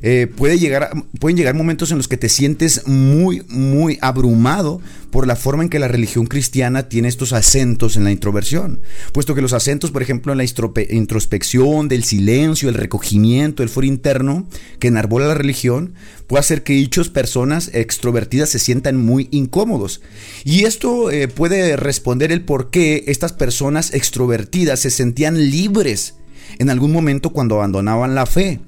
Eh, 0.06 0.26
puede 0.26 0.58
llegar, 0.58 0.90
pueden 1.18 1.38
llegar 1.38 1.54
momentos 1.54 1.90
en 1.90 1.96
los 1.96 2.08
que 2.08 2.18
te 2.18 2.28
sientes 2.28 2.86
muy, 2.86 3.42
muy 3.48 3.96
abrumado 4.02 4.82
por 5.10 5.26
la 5.26 5.34
forma 5.34 5.62
en 5.62 5.70
que 5.70 5.78
la 5.78 5.88
religión 5.88 6.26
cristiana 6.26 6.90
tiene 6.90 7.08
estos 7.08 7.32
acentos 7.32 7.96
en 7.96 8.04
la 8.04 8.10
introversión. 8.10 8.82
Puesto 9.14 9.34
que 9.34 9.40
los 9.40 9.54
acentos, 9.54 9.92
por 9.92 10.02
ejemplo, 10.02 10.32
en 10.32 10.36
la 10.36 10.44
introspección, 10.90 11.88
del 11.88 12.04
silencio, 12.04 12.68
el 12.68 12.74
recogimiento, 12.74 13.62
el 13.62 13.70
foro 13.70 13.86
interno 13.86 14.46
que 14.78 14.88
enarbola 14.88 15.26
la 15.26 15.34
religión, 15.36 15.94
puede 16.26 16.40
hacer 16.40 16.64
que 16.64 16.74
dichas 16.74 17.08
personas 17.08 17.70
extrovertidas 17.72 18.50
se 18.50 18.58
sientan 18.58 18.98
muy 18.98 19.28
incómodos. 19.30 20.02
Y 20.44 20.64
esto 20.64 21.10
eh, 21.10 21.28
puede 21.28 21.78
responder 21.78 22.30
el 22.30 22.42
por 22.42 22.68
qué 22.68 23.04
estas 23.06 23.32
personas 23.32 23.94
extrovertidas 23.94 24.80
se 24.80 24.90
sentían 24.90 25.50
libres 25.50 26.16
en 26.58 26.68
algún 26.68 26.92
momento 26.92 27.30
cuando 27.30 27.54
abandonaban 27.54 28.14
la 28.14 28.26
fe. 28.26 28.60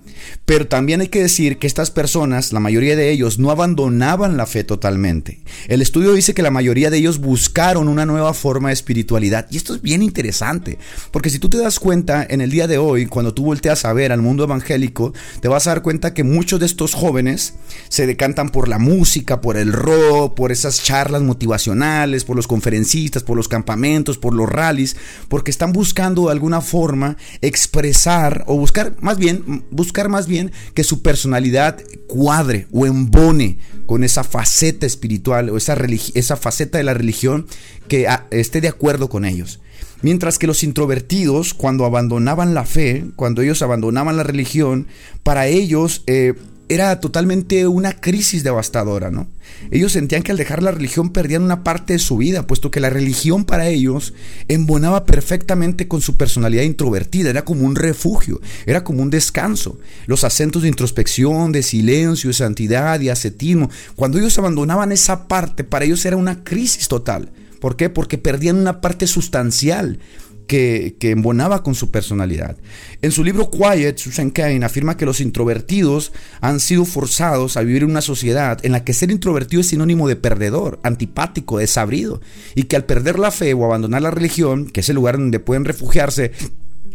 Pero 0.44 0.66
también 0.66 1.00
hay 1.00 1.08
que 1.08 1.22
decir 1.22 1.58
que 1.58 1.66
estas 1.66 1.90
personas, 1.90 2.52
la 2.52 2.60
mayoría 2.60 2.96
de 2.96 3.10
ellos, 3.10 3.38
no 3.38 3.50
abandonaban 3.50 4.36
la 4.36 4.46
fe 4.46 4.64
totalmente. 4.64 5.40
El 5.68 5.82
estudio 5.82 6.12
dice 6.12 6.34
que 6.34 6.42
la 6.42 6.50
mayoría 6.50 6.90
de 6.90 6.98
ellos 6.98 7.18
buscaron 7.18 7.88
una 7.88 8.06
nueva 8.06 8.34
forma 8.34 8.68
de 8.68 8.74
espiritualidad. 8.74 9.46
Y 9.50 9.56
esto 9.56 9.74
es 9.74 9.82
bien 9.82 10.02
interesante, 10.02 10.78
porque 11.10 11.30
si 11.30 11.38
tú 11.38 11.48
te 11.50 11.58
das 11.58 11.78
cuenta 11.78 12.26
en 12.28 12.40
el 12.40 12.50
día 12.50 12.66
de 12.66 12.78
hoy, 12.78 13.06
cuando 13.06 13.34
tú 13.34 13.44
volteas 13.44 13.84
a 13.84 13.92
ver 13.92 14.12
al 14.12 14.22
mundo 14.22 14.44
evangélico, 14.44 15.12
te 15.40 15.48
vas 15.48 15.66
a 15.66 15.70
dar 15.70 15.82
cuenta 15.82 16.14
que 16.14 16.24
muchos 16.24 16.60
de 16.60 16.66
estos 16.66 16.94
jóvenes 16.94 17.54
se 17.88 18.06
decantan 18.06 18.50
por 18.50 18.68
la 18.68 18.78
música, 18.78 19.40
por 19.40 19.56
el 19.56 19.72
rock, 19.72 20.34
por 20.34 20.52
esas 20.52 20.82
charlas 20.82 21.22
motivacionales, 21.22 22.24
por 22.24 22.36
los 22.36 22.46
conferencistas, 22.46 23.22
por 23.22 23.36
los 23.36 23.48
campamentos, 23.48 24.18
por 24.18 24.34
los 24.34 24.48
rallies, 24.48 24.96
porque 25.28 25.50
están 25.50 25.72
buscando 25.72 26.26
de 26.26 26.32
alguna 26.32 26.60
forma 26.60 27.16
expresar 27.40 28.44
o 28.46 28.56
buscar, 28.56 28.94
más 29.00 29.18
bien, 29.18 29.64
buscar 29.70 30.05
más 30.08 30.26
bien 30.26 30.52
que 30.74 30.84
su 30.84 31.02
personalidad 31.02 31.78
cuadre 32.06 32.66
o 32.72 32.86
embone 32.86 33.58
con 33.86 34.04
esa 34.04 34.24
faceta 34.24 34.86
espiritual 34.86 35.50
o 35.50 35.56
esa, 35.56 35.76
esa 36.14 36.36
faceta 36.36 36.78
de 36.78 36.84
la 36.84 36.94
religión 36.94 37.46
que 37.88 38.08
ah, 38.08 38.26
esté 38.30 38.60
de 38.60 38.68
acuerdo 38.68 39.08
con 39.08 39.24
ellos. 39.24 39.60
Mientras 40.02 40.38
que 40.38 40.46
los 40.46 40.62
introvertidos, 40.62 41.54
cuando 41.54 41.84
abandonaban 41.84 42.54
la 42.54 42.64
fe, 42.64 43.06
cuando 43.16 43.42
ellos 43.42 43.62
abandonaban 43.62 44.16
la 44.16 44.22
religión, 44.22 44.86
para 45.22 45.46
ellos 45.46 46.02
eh, 46.06 46.34
era 46.68 46.98
totalmente 47.00 47.66
una 47.66 47.92
crisis 47.92 48.42
devastadora, 48.42 49.10
¿no? 49.10 49.28
Ellos 49.70 49.92
sentían 49.92 50.22
que 50.22 50.32
al 50.32 50.38
dejar 50.38 50.62
la 50.62 50.72
religión 50.72 51.10
perdían 51.10 51.42
una 51.42 51.62
parte 51.62 51.92
de 51.92 51.98
su 51.98 52.16
vida, 52.16 52.46
puesto 52.46 52.70
que 52.70 52.80
la 52.80 52.90
religión 52.90 53.44
para 53.44 53.68
ellos 53.68 54.14
embonaba 54.48 55.06
perfectamente 55.06 55.86
con 55.86 56.00
su 56.00 56.16
personalidad 56.16 56.64
introvertida, 56.64 57.30
era 57.30 57.44
como 57.44 57.64
un 57.64 57.76
refugio, 57.76 58.40
era 58.66 58.82
como 58.82 59.02
un 59.02 59.10
descanso. 59.10 59.78
Los 60.06 60.24
acentos 60.24 60.62
de 60.62 60.68
introspección, 60.68 61.52
de 61.52 61.62
silencio, 61.62 62.28
de 62.28 62.34
santidad 62.34 63.00
y 63.00 63.08
ascetismo, 63.08 63.70
cuando 63.94 64.18
ellos 64.18 64.38
abandonaban 64.38 64.92
esa 64.92 65.28
parte, 65.28 65.62
para 65.62 65.84
ellos 65.84 66.04
era 66.04 66.16
una 66.16 66.42
crisis 66.42 66.88
total. 66.88 67.30
¿Por 67.60 67.76
qué? 67.76 67.88
Porque 67.88 68.18
perdían 68.18 68.56
una 68.56 68.80
parte 68.80 69.06
sustancial 69.06 69.98
que, 70.46 70.96
embonaba 71.00 71.62
con 71.62 71.74
su 71.74 71.90
personalidad. 71.90 72.56
En 73.02 73.12
su 73.12 73.24
libro 73.24 73.50
Quiet, 73.50 73.98
Susan 73.98 74.30
Cain 74.30 74.64
afirma 74.64 74.96
que 74.96 75.06
los 75.06 75.20
introvertidos 75.20 76.12
han 76.40 76.60
sido 76.60 76.84
forzados 76.84 77.56
a 77.56 77.62
vivir 77.62 77.82
en 77.82 77.90
una 77.90 78.00
sociedad 78.00 78.58
en 78.64 78.72
la 78.72 78.84
que 78.84 78.94
ser 78.94 79.10
introvertido 79.10 79.60
es 79.60 79.68
sinónimo 79.68 80.08
de 80.08 80.16
perdedor, 80.16 80.80
antipático, 80.82 81.58
desabrido, 81.58 82.20
y 82.54 82.64
que 82.64 82.76
al 82.76 82.84
perder 82.84 83.18
la 83.18 83.30
fe 83.30 83.54
o 83.54 83.64
abandonar 83.64 84.02
la 84.02 84.10
religión, 84.10 84.66
que 84.66 84.80
es 84.80 84.88
el 84.88 84.96
lugar 84.96 85.18
donde 85.18 85.40
pueden 85.40 85.64
refugiarse, 85.64 86.32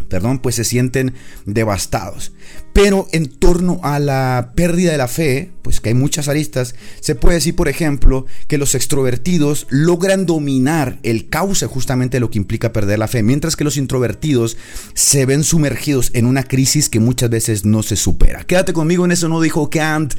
perdón, 0.09 0.39
pues 0.39 0.55
se 0.55 0.63
sienten 0.63 1.13
devastados. 1.45 2.33
Pero 2.73 3.07
en 3.11 3.27
torno 3.27 3.79
a 3.83 3.99
la 3.99 4.53
pérdida 4.55 4.91
de 4.91 4.97
la 4.97 5.07
fe, 5.07 5.51
pues 5.61 5.81
que 5.81 5.89
hay 5.89 5.95
muchas 5.95 6.27
aristas, 6.27 6.75
se 6.99 7.15
puede 7.15 7.35
decir, 7.35 7.55
por 7.55 7.67
ejemplo, 7.67 8.25
que 8.47 8.57
los 8.57 8.75
extrovertidos 8.75 9.67
logran 9.69 10.25
dominar 10.25 10.97
el 11.03 11.29
cauce 11.29 11.65
justamente 11.65 12.17
de 12.17 12.21
lo 12.21 12.31
que 12.31 12.37
implica 12.37 12.71
perder 12.71 12.99
la 12.99 13.07
fe, 13.07 13.23
mientras 13.23 13.55
que 13.55 13.63
los 13.63 13.77
introvertidos 13.77 14.57
se 14.93 15.25
ven 15.25 15.43
sumergidos 15.43 16.11
en 16.13 16.25
una 16.25 16.43
crisis 16.43 16.89
que 16.89 16.99
muchas 16.99 17.29
veces 17.29 17.65
no 17.65 17.83
se 17.83 17.95
supera. 17.95 18.43
Quédate 18.45 18.73
conmigo 18.73 19.05
en 19.05 19.11
eso, 19.11 19.27
no 19.27 19.41
dijo 19.41 19.69
Kant. 19.69 20.13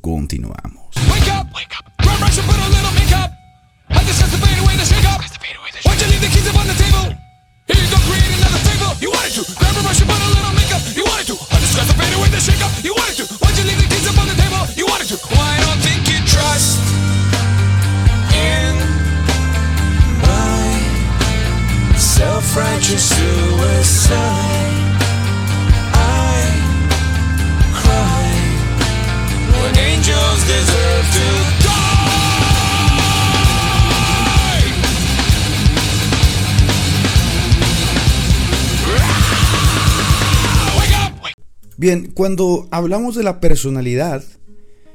Continuamos. 0.00 0.94
You 4.30 4.37
Bien, 41.78 42.10
cuando 42.12 42.66
hablamos 42.72 43.14
de 43.14 43.22
la 43.22 43.38
personalidad, 43.38 44.24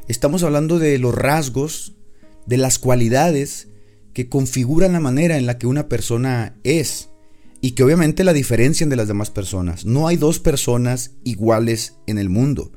estamos 0.10 0.44
hablando 0.44 0.80
de 0.80 0.98
los 0.98 1.16
rasgos, 1.16 1.94
de 2.46 2.58
las 2.58 2.78
cualidades 2.78 3.70
que 4.12 4.28
configuran 4.28 4.92
la 4.92 5.00
manera 5.00 5.38
en 5.38 5.46
la 5.46 5.58
que 5.58 5.66
una 5.66 5.88
persona 5.88 6.58
es 6.66 7.08
y 7.62 7.72
que 7.72 7.84
obviamente 7.84 8.26
la 8.26 8.34
diferencian 8.34 8.90
de 8.90 8.98
las 8.98 9.08
demás 9.08 9.32
personas. 9.32 9.86
No 9.86 10.10
hay 10.10 10.18
dos 10.18 10.40
personas 10.40 11.12
iguales 11.24 11.96
en 12.06 12.18
el 12.18 12.28
mundo. 12.28 12.74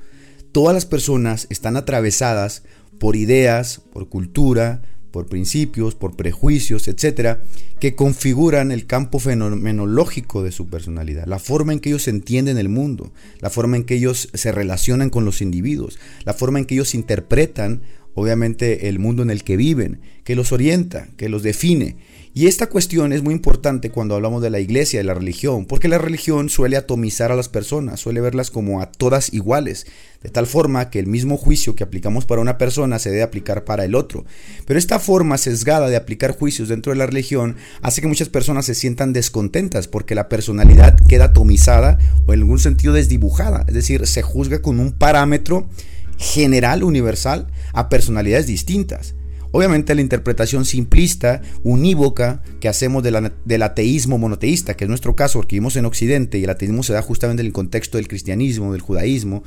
Todas 0.52 0.72
las 0.72 0.86
personas 0.86 1.48
están 1.50 1.76
atravesadas 1.76 2.62
por 3.00 3.16
ideas, 3.16 3.82
por 3.92 4.08
cultura, 4.08 4.82
por 5.16 5.28
principios, 5.28 5.94
por 5.94 6.14
prejuicios, 6.14 6.88
etcétera, 6.88 7.40
que 7.80 7.94
configuran 7.94 8.70
el 8.70 8.85
campo 8.85 9.18
fenomenológico 9.18 10.42
de 10.42 10.52
su 10.52 10.66
personalidad, 10.66 11.25
la 11.25 11.38
forma 11.38 11.73
en 11.73 11.80
que 11.80 11.88
ellos 11.88 12.06
entienden 12.06 12.58
el 12.58 12.68
mundo, 12.68 13.14
la 13.40 13.49
forma 13.49 13.78
en 13.78 13.85
que 13.85 13.94
ellos 13.94 14.28
se 14.35 14.52
relacionan 14.52 15.08
con 15.08 15.25
los 15.25 15.40
individuos, 15.40 15.99
la 16.26 16.35
forma 16.35 16.58
en 16.58 16.66
que 16.66 16.75
ellos 16.75 16.94
interpretan, 16.94 17.80
obviamente, 18.12 18.90
el 18.90 18.99
mundo 18.99 19.23
en 19.23 19.30
el 19.30 19.42
que 19.42 19.56
viven, 19.56 20.00
que 20.23 20.37
los 20.37 20.52
orienta, 20.52 21.08
que 21.16 21.30
los 21.30 21.42
define. 21.42 21.96
Y 22.38 22.49
esta 22.49 22.66
cuestión 22.66 23.14
es 23.14 23.23
muy 23.23 23.33
importante 23.33 23.90
cuando 23.90 24.14
hablamos 24.14 24.43
de 24.43 24.50
la 24.50 24.61
iglesia, 24.61 25.00
de 25.00 25.05
la 25.05 25.14
religión, 25.14 25.64
porque 25.64 25.88
la 25.88 25.97
religión 25.97 26.50
suele 26.50 26.76
atomizar 26.76 27.33
a 27.33 27.35
las 27.35 27.49
personas, 27.49 27.99
suele 27.99 28.21
verlas 28.21 28.50
como 28.50 28.83
a 28.83 28.93
todas 28.93 29.33
iguales, 29.33 29.87
de 30.23 30.28
tal 30.28 30.47
forma 30.47 30.90
que 30.90 30.99
el 30.99 31.07
mismo 31.07 31.38
juicio 31.38 31.75
que 31.75 31.83
aplicamos 31.83 32.26
para 32.26 32.43
una 32.43 32.59
persona 32.59 32.99
se 32.99 33.09
debe 33.09 33.23
aplicar 33.23 33.64
para 33.64 33.87
el 33.87 33.95
otro. 33.95 34.26
Pero 34.66 34.78
esta 34.78 34.99
forma 34.99 35.38
sesgada 35.38 35.88
de 35.88 35.97
aplicar 35.97 36.37
juicios 36.37 36.69
dentro 36.69 36.93
de 36.93 36.99
la 36.99 37.07
religión 37.07 37.57
hace 37.81 38.02
que 38.02 38.07
muchas 38.07 38.28
personas 38.28 38.66
se 38.66 38.75
sientan 38.75 39.14
descontentas 39.14 39.88
porque 39.88 40.14
la 40.14 40.28
personalidad 40.28 40.95
queda 41.09 41.25
atomizada 41.25 41.97
o 42.26 42.35
en 42.35 42.40
algún 42.40 42.59
sentido 42.59 42.93
desdibujada, 42.93 43.64
es 43.66 43.73
decir, 43.73 44.07
se 44.07 44.21
juzga 44.21 44.61
con 44.61 44.78
un 44.78 44.93
parámetro 44.93 45.71
general, 46.19 46.85
universal, 46.85 47.47
a 47.73 47.88
personalidades 47.88 48.47
distintas. 48.47 49.14
Obviamente 49.53 49.95
la 49.95 50.00
interpretación 50.00 50.65
simplista, 50.65 51.43
unívoca 51.62 52.43
que 52.61 52.69
hacemos 52.69 53.03
del 53.03 53.62
ateísmo 53.62 54.19
monoteísta, 54.19 54.75
que 54.75 54.85
es 54.85 54.88
nuestro 54.88 55.17
caso 55.17 55.38
porque 55.38 55.57
vivimos 55.57 55.76
en 55.76 55.87
Occidente 55.87 56.38
y 56.38 56.45
el 56.45 56.50
ateísmo 56.50 56.83
se 56.83 56.93
da 56.93 57.03
justamente 57.03 57.41
en 57.41 57.47
el 57.47 57.53
contexto 57.53 57.99
del 57.99 58.09
cristianismo, 58.09 58.73
del 58.73 58.81
judaísmo, 58.81 59.45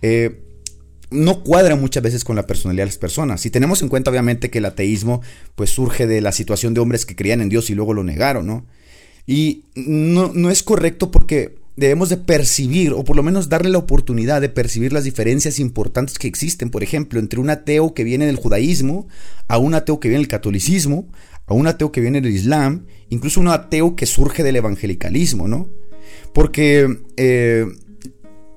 eh, 0.00 0.42
no 1.10 1.44
cuadra 1.44 1.76
muchas 1.76 2.02
veces 2.02 2.24
con 2.24 2.36
la 2.36 2.46
personalidad 2.46 2.82
de 2.82 2.86
las 2.86 2.98
personas. 2.98 3.40
Si 3.40 3.50
tenemos 3.50 3.82
en 3.82 3.88
cuenta 3.88 4.10
obviamente 4.10 4.50
que 4.50 4.58
el 4.58 4.64
ateísmo 4.64 5.20
pues 5.54 5.70
surge 5.70 6.06
de 6.06 6.20
la 6.20 6.32
situación 6.32 6.74
de 6.74 6.80
hombres 6.80 7.06
que 7.06 7.14
creían 7.14 7.40
en 7.40 7.48
Dios 7.48 7.70
y 7.70 7.74
luego 7.74 7.94
lo 7.94 8.02
negaron, 8.02 8.46
¿no? 8.46 8.66
Y 9.26 9.66
no, 9.76 10.32
no 10.34 10.50
es 10.50 10.62
correcto 10.62 11.10
porque 11.10 11.61
debemos 11.76 12.08
de 12.08 12.18
percibir, 12.18 12.92
o 12.92 13.04
por 13.04 13.16
lo 13.16 13.22
menos 13.22 13.48
darle 13.48 13.70
la 13.70 13.78
oportunidad 13.78 14.40
de 14.40 14.48
percibir 14.48 14.92
las 14.92 15.04
diferencias 15.04 15.58
importantes 15.58 16.18
que 16.18 16.28
existen, 16.28 16.70
por 16.70 16.82
ejemplo, 16.82 17.18
entre 17.18 17.40
un 17.40 17.50
ateo 17.50 17.94
que 17.94 18.04
viene 18.04 18.26
del 18.26 18.36
judaísmo, 18.36 19.08
a 19.48 19.58
un 19.58 19.74
ateo 19.74 19.98
que 19.98 20.08
viene 20.08 20.20
del 20.20 20.28
catolicismo, 20.28 21.08
a 21.46 21.54
un 21.54 21.66
ateo 21.66 21.90
que 21.90 22.00
viene 22.00 22.20
del 22.20 22.34
islam, 22.34 22.86
incluso 23.08 23.40
un 23.40 23.48
ateo 23.48 23.96
que 23.96 24.06
surge 24.06 24.42
del 24.42 24.56
evangelicalismo, 24.56 25.48
¿no? 25.48 25.68
Porque 26.34 27.00
eh, 27.16 27.66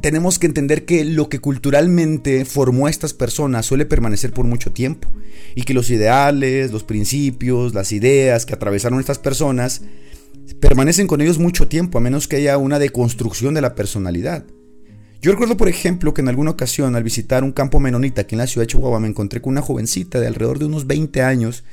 tenemos 0.01 0.37
que 0.37 0.47
entender 0.47 0.85
que 0.85 1.03
lo 1.05 1.29
que 1.29 1.39
culturalmente 1.39 2.45
formó 2.45 2.87
a 2.87 2.89
estas 2.89 3.13
personas 3.13 3.65
suele 3.65 3.85
permanecer 3.85 4.33
por 4.33 4.45
mucho 4.45 4.71
tiempo 4.71 5.09
y 5.55 5.63
que 5.63 5.73
los 5.73 5.89
ideales, 5.89 6.71
los 6.71 6.83
principios, 6.83 7.73
las 7.73 7.91
ideas 7.91 8.45
que 8.45 8.53
atravesaron 8.53 8.99
estas 8.99 9.19
personas 9.19 9.81
permanecen 10.59 11.07
con 11.07 11.21
ellos 11.21 11.39
mucho 11.39 11.67
tiempo, 11.67 11.97
a 11.97 12.01
menos 12.01 12.27
que 12.27 12.37
haya 12.37 12.57
una 12.57 12.79
deconstrucción 12.79 13.53
de 13.53 13.61
la 13.61 13.75
personalidad. 13.75 14.45
Yo 15.21 15.31
recuerdo, 15.31 15.57
por 15.57 15.69
ejemplo, 15.69 16.13
que 16.13 16.21
en 16.21 16.27
alguna 16.27 16.51
ocasión 16.51 16.95
al 16.95 17.03
visitar 17.03 17.43
un 17.43 17.51
campo 17.51 17.79
menonita 17.79 18.21
aquí 18.21 18.35
en 18.35 18.39
la 18.39 18.47
ciudad 18.47 18.63
de 18.63 18.71
Chihuahua 18.71 18.99
me 18.99 19.07
encontré 19.07 19.41
con 19.41 19.51
una 19.53 19.61
jovencita 19.61 20.19
de 20.19 20.27
alrededor 20.27 20.59
de 20.59 20.65
unos 20.65 20.85
20 20.85 21.21
años 21.23 21.63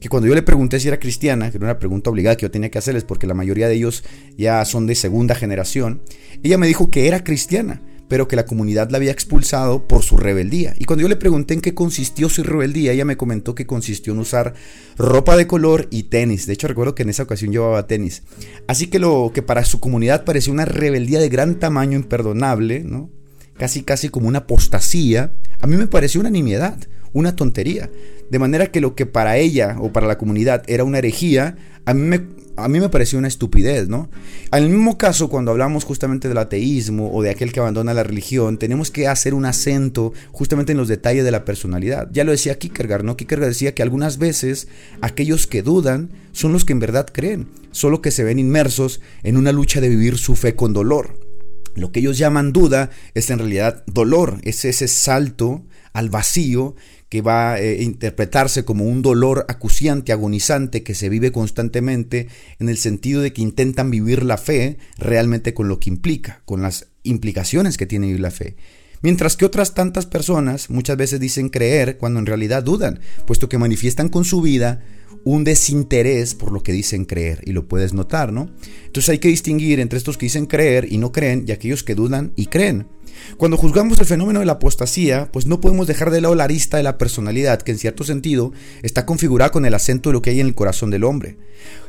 que 0.00 0.08
cuando 0.08 0.26
yo 0.26 0.34
le 0.34 0.42
pregunté 0.42 0.80
si 0.80 0.88
era 0.88 0.98
cristiana, 0.98 1.50
que 1.50 1.58
era 1.58 1.66
una 1.66 1.78
pregunta 1.78 2.10
obligada 2.10 2.36
que 2.36 2.42
yo 2.42 2.50
tenía 2.50 2.70
que 2.70 2.78
hacerles 2.78 3.04
porque 3.04 3.28
la 3.28 3.34
mayoría 3.34 3.68
de 3.68 3.74
ellos 3.74 4.02
ya 4.36 4.64
son 4.64 4.86
de 4.86 4.96
segunda 4.96 5.36
generación, 5.36 6.02
ella 6.42 6.58
me 6.58 6.66
dijo 6.66 6.90
que 6.90 7.06
era 7.06 7.22
cristiana, 7.22 7.80
pero 8.12 8.28
que 8.28 8.36
la 8.36 8.44
comunidad 8.44 8.90
la 8.90 8.98
había 8.98 9.10
expulsado 9.10 9.88
por 9.88 10.02
su 10.02 10.18
rebeldía. 10.18 10.74
Y 10.78 10.84
cuando 10.84 11.00
yo 11.00 11.08
le 11.08 11.16
pregunté 11.16 11.54
en 11.54 11.62
qué 11.62 11.72
consistió 11.72 12.28
su 12.28 12.42
rebeldía, 12.42 12.92
ella 12.92 13.06
me 13.06 13.16
comentó 13.16 13.54
que 13.54 13.64
consistió 13.64 14.12
en 14.12 14.18
usar 14.18 14.52
ropa 14.98 15.34
de 15.34 15.46
color 15.46 15.88
y 15.90 16.02
tenis. 16.02 16.44
De 16.44 16.52
hecho, 16.52 16.68
recuerdo 16.68 16.94
que 16.94 17.04
en 17.04 17.08
esa 17.08 17.22
ocasión 17.22 17.52
llevaba 17.52 17.86
tenis. 17.86 18.22
Así 18.66 18.88
que 18.88 18.98
lo 18.98 19.30
que 19.32 19.40
para 19.40 19.64
su 19.64 19.80
comunidad 19.80 20.26
parecía 20.26 20.52
una 20.52 20.66
rebeldía 20.66 21.20
de 21.20 21.30
gran 21.30 21.58
tamaño 21.58 21.96
imperdonable, 21.96 22.80
¿no? 22.84 23.08
Casi 23.56 23.82
casi 23.82 24.10
como 24.10 24.28
una 24.28 24.40
apostasía, 24.40 25.32
a 25.62 25.66
mí 25.66 25.78
me 25.78 25.86
pareció 25.86 26.20
una 26.20 26.28
nimiedad, 26.28 26.76
una 27.14 27.34
tontería. 27.34 27.88
De 28.30 28.38
manera 28.38 28.66
que 28.66 28.82
lo 28.82 28.94
que 28.94 29.06
para 29.06 29.38
ella 29.38 29.76
o 29.80 29.90
para 29.90 30.06
la 30.06 30.18
comunidad 30.18 30.64
era 30.66 30.84
una 30.84 30.98
herejía, 30.98 31.56
a 31.86 31.94
mí 31.94 32.02
me, 32.02 32.20
a 32.56 32.68
mí 32.68 32.80
me 32.80 32.88
pareció 32.88 33.18
una 33.18 33.28
estupidez, 33.28 33.88
¿no? 33.88 34.10
Al 34.50 34.68
mismo 34.68 34.98
caso, 34.98 35.28
cuando 35.28 35.50
hablamos 35.50 35.84
justamente 35.84 36.28
del 36.28 36.38
ateísmo 36.38 37.12
o 37.12 37.22
de 37.22 37.30
aquel 37.30 37.52
que 37.52 37.60
abandona 37.60 37.94
la 37.94 38.02
religión, 38.02 38.58
tenemos 38.58 38.90
que 38.90 39.08
hacer 39.08 39.34
un 39.34 39.44
acento 39.44 40.12
justamente 40.30 40.72
en 40.72 40.78
los 40.78 40.88
detalles 40.88 41.24
de 41.24 41.30
la 41.30 41.44
personalidad. 41.44 42.08
Ya 42.12 42.24
lo 42.24 42.32
decía 42.32 42.58
Kierkegaard, 42.58 43.04
¿no? 43.04 43.16
Kierkegaard 43.16 43.48
decía 43.48 43.74
que 43.74 43.82
algunas 43.82 44.18
veces 44.18 44.68
aquellos 45.00 45.46
que 45.46 45.62
dudan 45.62 46.10
son 46.32 46.52
los 46.52 46.64
que 46.64 46.72
en 46.72 46.80
verdad 46.80 47.06
creen, 47.12 47.48
solo 47.70 48.02
que 48.02 48.10
se 48.10 48.24
ven 48.24 48.38
inmersos 48.38 49.00
en 49.22 49.36
una 49.36 49.52
lucha 49.52 49.80
de 49.80 49.88
vivir 49.88 50.18
su 50.18 50.36
fe 50.36 50.54
con 50.54 50.72
dolor. 50.72 51.18
Lo 51.74 51.90
que 51.90 52.00
ellos 52.00 52.18
llaman 52.18 52.52
duda 52.52 52.90
es 53.14 53.30
en 53.30 53.38
realidad 53.38 53.82
dolor, 53.86 54.40
es 54.42 54.64
ese 54.64 54.88
salto 54.88 55.64
al 55.94 56.10
vacío 56.10 56.74
que 57.12 57.20
va 57.20 57.52
a 57.52 57.60
eh, 57.60 57.82
interpretarse 57.82 58.64
como 58.64 58.86
un 58.86 59.02
dolor 59.02 59.44
acuciante, 59.48 60.12
agonizante, 60.12 60.82
que 60.82 60.94
se 60.94 61.10
vive 61.10 61.30
constantemente 61.30 62.28
en 62.58 62.70
el 62.70 62.78
sentido 62.78 63.20
de 63.20 63.34
que 63.34 63.42
intentan 63.42 63.90
vivir 63.90 64.22
la 64.22 64.38
fe 64.38 64.78
realmente 64.96 65.52
con 65.52 65.68
lo 65.68 65.78
que 65.78 65.90
implica, 65.90 66.40
con 66.46 66.62
las 66.62 66.86
implicaciones 67.02 67.76
que 67.76 67.84
tiene 67.84 68.06
vivir 68.06 68.22
la 68.22 68.30
fe. 68.30 68.56
Mientras 69.02 69.36
que 69.36 69.44
otras 69.44 69.74
tantas 69.74 70.06
personas 70.06 70.70
muchas 70.70 70.96
veces 70.96 71.20
dicen 71.20 71.50
creer 71.50 71.98
cuando 71.98 72.18
en 72.18 72.24
realidad 72.24 72.62
dudan, 72.62 73.00
puesto 73.26 73.46
que 73.46 73.58
manifiestan 73.58 74.08
con 74.08 74.24
su 74.24 74.40
vida 74.40 74.82
un 75.24 75.44
desinterés 75.44 76.34
por 76.34 76.50
lo 76.50 76.62
que 76.62 76.72
dicen 76.72 77.04
creer, 77.04 77.42
y 77.44 77.52
lo 77.52 77.68
puedes 77.68 77.92
notar, 77.92 78.32
¿no? 78.32 78.48
Entonces 78.86 79.10
hay 79.10 79.18
que 79.18 79.28
distinguir 79.28 79.80
entre 79.80 79.98
estos 79.98 80.16
que 80.16 80.24
dicen 80.24 80.46
creer 80.46 80.90
y 80.90 80.96
no 80.96 81.12
creen 81.12 81.44
y 81.46 81.52
aquellos 81.52 81.84
que 81.84 81.94
dudan 81.94 82.32
y 82.36 82.46
creen. 82.46 82.86
Cuando 83.36 83.56
juzgamos 83.56 83.98
el 83.98 84.06
fenómeno 84.06 84.40
de 84.40 84.46
la 84.46 84.52
apostasía, 84.52 85.28
pues 85.32 85.46
no 85.46 85.60
podemos 85.60 85.86
dejar 85.86 86.10
de 86.10 86.20
lado 86.20 86.34
la 86.34 86.44
arista 86.44 86.76
de 86.76 86.82
la 86.82 86.98
personalidad, 86.98 87.62
que 87.62 87.72
en 87.72 87.78
cierto 87.78 88.04
sentido 88.04 88.52
está 88.82 89.06
configurada 89.06 89.50
con 89.50 89.64
el 89.64 89.74
acento 89.74 90.10
de 90.10 90.14
lo 90.14 90.22
que 90.22 90.30
hay 90.30 90.40
en 90.40 90.46
el 90.46 90.54
corazón 90.54 90.90
del 90.90 91.04
hombre. 91.04 91.36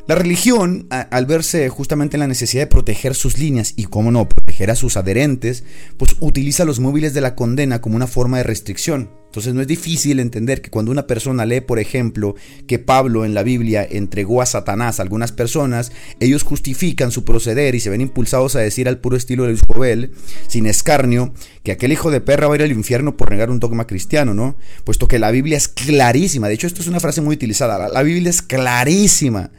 La 0.06 0.16
religión, 0.16 0.88
al 0.90 1.26
verse 1.26 1.70
justamente 1.70 2.18
en 2.18 2.20
la 2.20 2.28
necesidad 2.28 2.64
de 2.64 2.68
proteger 2.68 3.16
sus 3.16 3.38
líneas 3.38 3.74
y, 3.78 3.86
cómo 3.86 4.12
no, 4.12 4.28
proteger 4.28 4.70
a 4.70 4.76
sus 4.76 4.98
adherentes, 4.98 5.64
pues 5.96 6.18
utiliza 6.20 6.66
los 6.66 6.82
móviles 6.82 7.14
de 7.14 7.22
la 7.22 7.36
condena 7.36 7.80
como 7.80 7.96
una 7.96 8.08
forma 8.08 8.36
de 8.36 8.44
restricción. 8.44 9.10
Entonces 9.28 9.54
no 9.54 9.62
es 9.62 9.68
difícil 9.68 10.20
entender 10.20 10.62
que 10.62 10.70
cuando 10.70 10.92
una 10.92 11.08
persona 11.08 11.46
lee, 11.46 11.62
por 11.62 11.80
ejemplo, 11.80 12.36
que 12.68 12.80
Pablo 12.80 13.24
en 13.24 13.34
la 13.34 13.44
Biblia 13.44 13.88
entregó 13.90 14.42
a 14.42 14.46
Satanás 14.46 15.00
a 15.00 15.04
algunas 15.04 15.32
personas, 15.32 15.94
ellos 16.20 16.44
justifican 16.44 17.10
su 17.10 17.24
proceder 17.24 17.74
y 17.74 17.80
se 17.80 17.90
ven 17.90 18.02
impulsados 18.02 18.58
a 18.58 18.60
decir 18.60 18.90
al 18.90 19.00
puro 19.00 19.16
estilo 19.16 19.46
de 19.46 19.58
Jovel, 19.58 20.12
sin 20.48 20.66
escarnio, 20.66 21.34
que 21.64 21.72
aquel 21.72 21.94
hijo 21.94 22.12
de 22.12 22.20
perra 22.20 22.48
va 22.48 22.56
a 22.56 22.58
ir 22.58 22.64
al 22.64 22.74
infierno 22.74 23.16
por 23.16 23.32
negar 23.32 23.50
un 23.50 23.62
dogma 23.62 23.88
cristiano, 23.88 24.34
¿no? 24.34 24.58
Puesto 24.84 25.08
que 25.08 25.18
la 25.18 25.32
Biblia 25.32 25.56
es 25.56 25.70
clarísima, 25.70 26.50
de 26.50 26.56
hecho 26.56 26.68
esto 26.68 26.82
es 26.82 26.88
una 26.88 27.00
frase 27.00 27.22
muy 27.22 27.36
utilizada, 27.36 27.88
la 27.88 28.04
Biblia 28.04 28.30
es 28.30 28.42
clarísima 28.42 29.50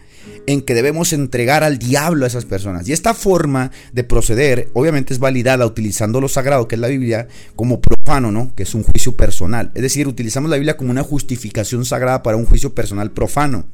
en 0.47 0.63
que 0.63 0.75
debemos 0.75 1.13
entregar 1.13 1.65
al 1.65 1.79
diablo 1.79 2.25
a 2.25 2.29
esas 2.29 2.45
personas. 2.45 2.89
Y 2.89 2.93
esta 2.93 3.15
forma 3.15 3.71
de 3.93 4.05
proceder 4.05 4.69
obviamente 4.73 5.13
es 5.13 5.21
validada 5.21 5.67
utilizando 5.67 6.21
lo 6.21 6.29
sagrado, 6.29 6.69
que 6.69 6.75
es 6.75 6.81
la 6.81 6.89
Biblia, 6.89 7.29
como 7.57 7.81
profano, 7.81 8.31
¿no? 8.31 8.55
Que 8.55 8.65
es 8.65 8.75
un 8.75 8.83
juicio 8.83 9.13
personal. 9.13 9.71
Es 9.75 9.83
decir, 9.83 10.09
utilizamos 10.09 10.51
la 10.51 10.57
Biblia 10.57 10.77
como 10.77 10.91
una 10.91 11.03
justificación 11.03 11.85
sagrada 11.85 12.23
para 12.23 12.37
un 12.37 12.47
juicio 12.47 12.75
personal 12.75 13.11
profano. 13.11 13.67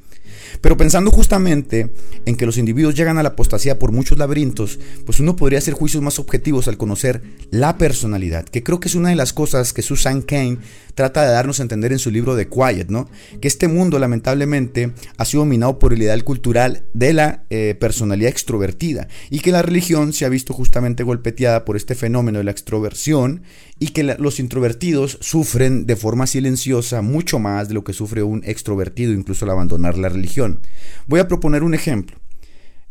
Pero 0.60 0.76
pensando 0.76 1.10
justamente 1.10 1.92
en 2.26 2.36
que 2.36 2.46
los 2.46 2.58
individuos 2.58 2.94
llegan 2.94 3.18
a 3.18 3.22
la 3.22 3.30
apostasía 3.30 3.78
por 3.78 3.92
muchos 3.92 4.18
laberintos, 4.18 4.78
pues 5.04 5.20
uno 5.20 5.36
podría 5.36 5.58
hacer 5.58 5.74
juicios 5.74 6.02
más 6.02 6.18
objetivos 6.18 6.68
al 6.68 6.76
conocer 6.76 7.22
la 7.50 7.78
personalidad, 7.78 8.44
que 8.44 8.62
creo 8.62 8.80
que 8.80 8.88
es 8.88 8.94
una 8.94 9.10
de 9.10 9.16
las 9.16 9.32
cosas 9.32 9.72
que 9.72 9.82
Susan 9.82 10.22
Kane 10.22 10.58
trata 10.94 11.24
de 11.24 11.32
darnos 11.32 11.60
a 11.60 11.62
entender 11.62 11.92
en 11.92 11.98
su 11.98 12.10
libro 12.10 12.36
The 12.36 12.48
Quiet, 12.48 12.88
¿no? 12.88 13.08
Que 13.40 13.48
este 13.48 13.68
mundo 13.68 13.98
lamentablemente 13.98 14.92
ha 15.16 15.24
sido 15.24 15.42
dominado 15.42 15.78
por 15.78 15.92
el 15.92 16.02
ideal 16.02 16.24
cultural 16.24 16.84
de 16.92 17.12
la 17.12 17.44
eh, 17.50 17.74
personalidad 17.78 18.30
extrovertida 18.30 19.08
y 19.30 19.40
que 19.40 19.52
la 19.52 19.62
religión 19.62 20.12
se 20.12 20.24
ha 20.24 20.28
visto 20.28 20.52
justamente 20.52 21.02
golpeteada 21.02 21.64
por 21.64 21.76
este 21.76 21.94
fenómeno 21.94 22.38
de 22.38 22.44
la 22.44 22.50
extroversión 22.50 23.42
y 23.82 23.88
que 23.88 24.04
los 24.04 24.38
introvertidos 24.38 25.16
sufren 25.22 25.86
de 25.86 25.96
forma 25.96 26.26
silenciosa 26.26 27.00
mucho 27.00 27.38
más 27.38 27.68
de 27.68 27.74
lo 27.74 27.82
que 27.82 27.94
sufre 27.94 28.22
un 28.22 28.42
extrovertido 28.44 29.12
incluso 29.14 29.46
al 29.46 29.52
abandonar 29.52 29.96
la 29.96 30.10
religión. 30.10 30.60
Voy 31.06 31.18
a 31.18 31.26
proponer 31.26 31.62
un 31.62 31.72
ejemplo. 31.72 32.18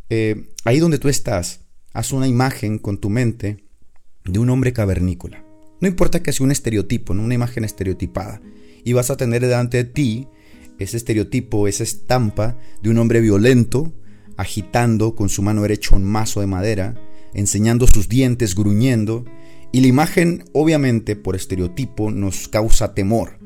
Eh, 0.10 0.50
ahí 0.66 0.80
donde 0.80 0.98
tú 0.98 1.08
estás, 1.08 1.62
haz 1.94 2.12
una 2.12 2.28
imagen 2.28 2.80
con 2.80 2.98
tu 2.98 3.12
mente 3.12 3.64
de 4.26 4.40
un 4.40 4.50
hombre 4.50 4.74
cavernícola. 4.74 5.46
No 5.80 5.88
importa 5.88 6.24
que 6.24 6.34
sea 6.34 6.44
un 6.44 6.52
estereotipo, 6.52 7.14
una 7.14 7.36
imagen 7.36 7.64
estereotipada. 7.64 8.42
Y 8.84 8.94
vas 8.94 9.12
a 9.12 9.18
tener 9.18 9.42
delante 9.44 9.78
de 9.78 9.84
ti 9.84 10.28
ese 10.80 10.98
estereotipo, 10.98 11.68
esa 11.68 11.84
estampa 11.84 12.58
de 12.82 12.90
un 12.90 12.98
hombre 12.98 13.22
violento, 13.22 13.94
agitando 14.38 15.16
con 15.16 15.30
su 15.30 15.44
mano 15.44 15.62
derecha 15.62 15.96
un 15.96 16.04
mazo 16.04 16.40
de 16.40 16.48
madera, 16.48 16.96
enseñando 17.34 17.86
sus 17.86 18.10
dientes, 18.10 18.56
gruñendo. 18.56 19.26
Y 19.72 19.82
la 19.82 19.88
imagen, 19.88 20.46
obviamente, 20.54 21.16
por 21.16 21.36
estereotipo, 21.36 22.12
nos 22.12 22.48
causa 22.48 22.94
temor. 22.96 23.38